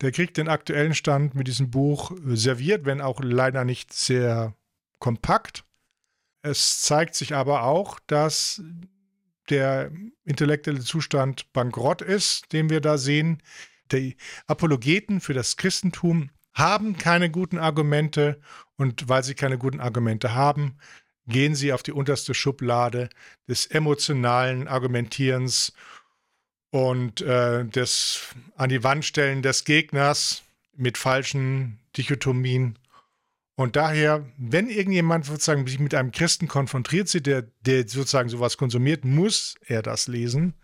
der 0.00 0.12
kriegt 0.12 0.36
den 0.36 0.48
aktuellen 0.48 0.94
Stand 0.94 1.34
mit 1.34 1.48
diesem 1.48 1.70
Buch 1.70 2.12
serviert, 2.24 2.84
wenn 2.84 3.00
auch 3.00 3.20
leider 3.20 3.64
nicht 3.64 3.92
sehr 3.92 4.54
kompakt. 4.98 5.64
Es 6.42 6.82
zeigt 6.82 7.14
sich 7.14 7.34
aber 7.34 7.64
auch, 7.64 7.98
dass 8.06 8.62
der 9.50 9.90
intellektuelle 10.24 10.80
Zustand 10.80 11.52
bankrott 11.52 12.02
ist, 12.02 12.52
den 12.52 12.70
wir 12.70 12.80
da 12.80 12.98
sehen. 12.98 13.42
Die 13.90 14.16
Apologeten 14.46 15.20
für 15.20 15.32
das 15.32 15.56
Christentum 15.56 16.30
haben 16.58 16.96
keine 16.98 17.30
guten 17.30 17.58
Argumente 17.58 18.40
und 18.76 19.08
weil 19.08 19.22
sie 19.24 19.34
keine 19.34 19.58
guten 19.58 19.80
Argumente 19.80 20.34
haben, 20.34 20.78
gehen 21.26 21.54
sie 21.54 21.72
auf 21.72 21.82
die 21.82 21.92
unterste 21.92 22.34
Schublade 22.34 23.08
des 23.48 23.66
emotionalen 23.66 24.66
Argumentierens 24.66 25.72
und 26.70 27.20
äh, 27.20 27.64
des 27.64 28.34
an 28.56 28.68
die 28.68 28.82
Wand 28.82 29.04
stellen 29.04 29.42
des 29.42 29.64
Gegners 29.64 30.42
mit 30.76 30.98
falschen 30.98 31.78
Dichotomien. 31.96 32.78
Und 33.56 33.74
daher, 33.74 34.24
wenn 34.36 34.68
irgendjemand 34.68 35.24
sozusagen 35.24 35.66
sich 35.66 35.80
mit 35.80 35.94
einem 35.94 36.12
Christen 36.12 36.46
konfrontiert 36.46 37.08
sieht, 37.08 37.26
der, 37.26 37.42
der 37.60 37.88
sozusagen 37.88 38.28
sowas 38.28 38.56
konsumiert, 38.56 39.04
muss 39.04 39.56
er 39.66 39.82
das 39.82 40.06
lesen, 40.06 40.54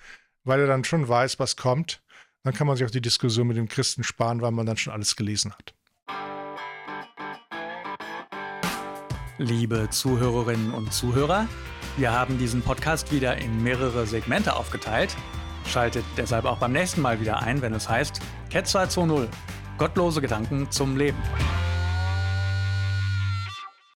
weil 0.45 0.61
er 0.61 0.67
dann 0.67 0.85
schon 0.85 1.09
weiß, 1.09 1.39
was 1.41 1.57
kommt. 1.57 2.03
Dann 2.45 2.55
kann 2.55 2.67
man 2.67 2.77
sich 2.77 2.87
auch 2.87 2.91
die 2.91 3.01
Diskussion 3.01 3.49
mit 3.49 3.57
dem 3.57 3.69
Christen 3.69 4.05
sparen, 4.05 4.43
weil 4.43 4.53
man 4.53 4.67
dann 4.67 4.77
schon 4.77 4.93
alles 4.93 5.17
gelesen 5.17 5.53
hat. 5.53 5.75
Liebe 9.39 9.89
Zuhörerinnen 9.91 10.73
und 10.73 10.93
Zuhörer, 10.93 11.49
wir 11.97 12.13
haben 12.13 12.39
diesen 12.39 12.63
Podcast 12.63 13.11
wieder 13.11 13.37
in 13.39 13.65
mehrere 13.65 14.07
Segmente 14.07 14.55
aufgeteilt. 14.55 15.17
Schaltet 15.67 16.05
deshalb 16.17 16.45
auch 16.45 16.59
beim 16.59 16.71
nächsten 16.71 17.01
Mal 17.01 17.21
wieder 17.21 17.43
ein, 17.43 17.61
wenn 17.61 17.75
es 17.75 17.89
heißt 17.89 18.21
Cat 18.53 18.69
220 18.69 19.29
Gottlose 19.77 20.21
Gedanken 20.21 20.71
zum 20.71 20.97
Leben. 20.97 21.19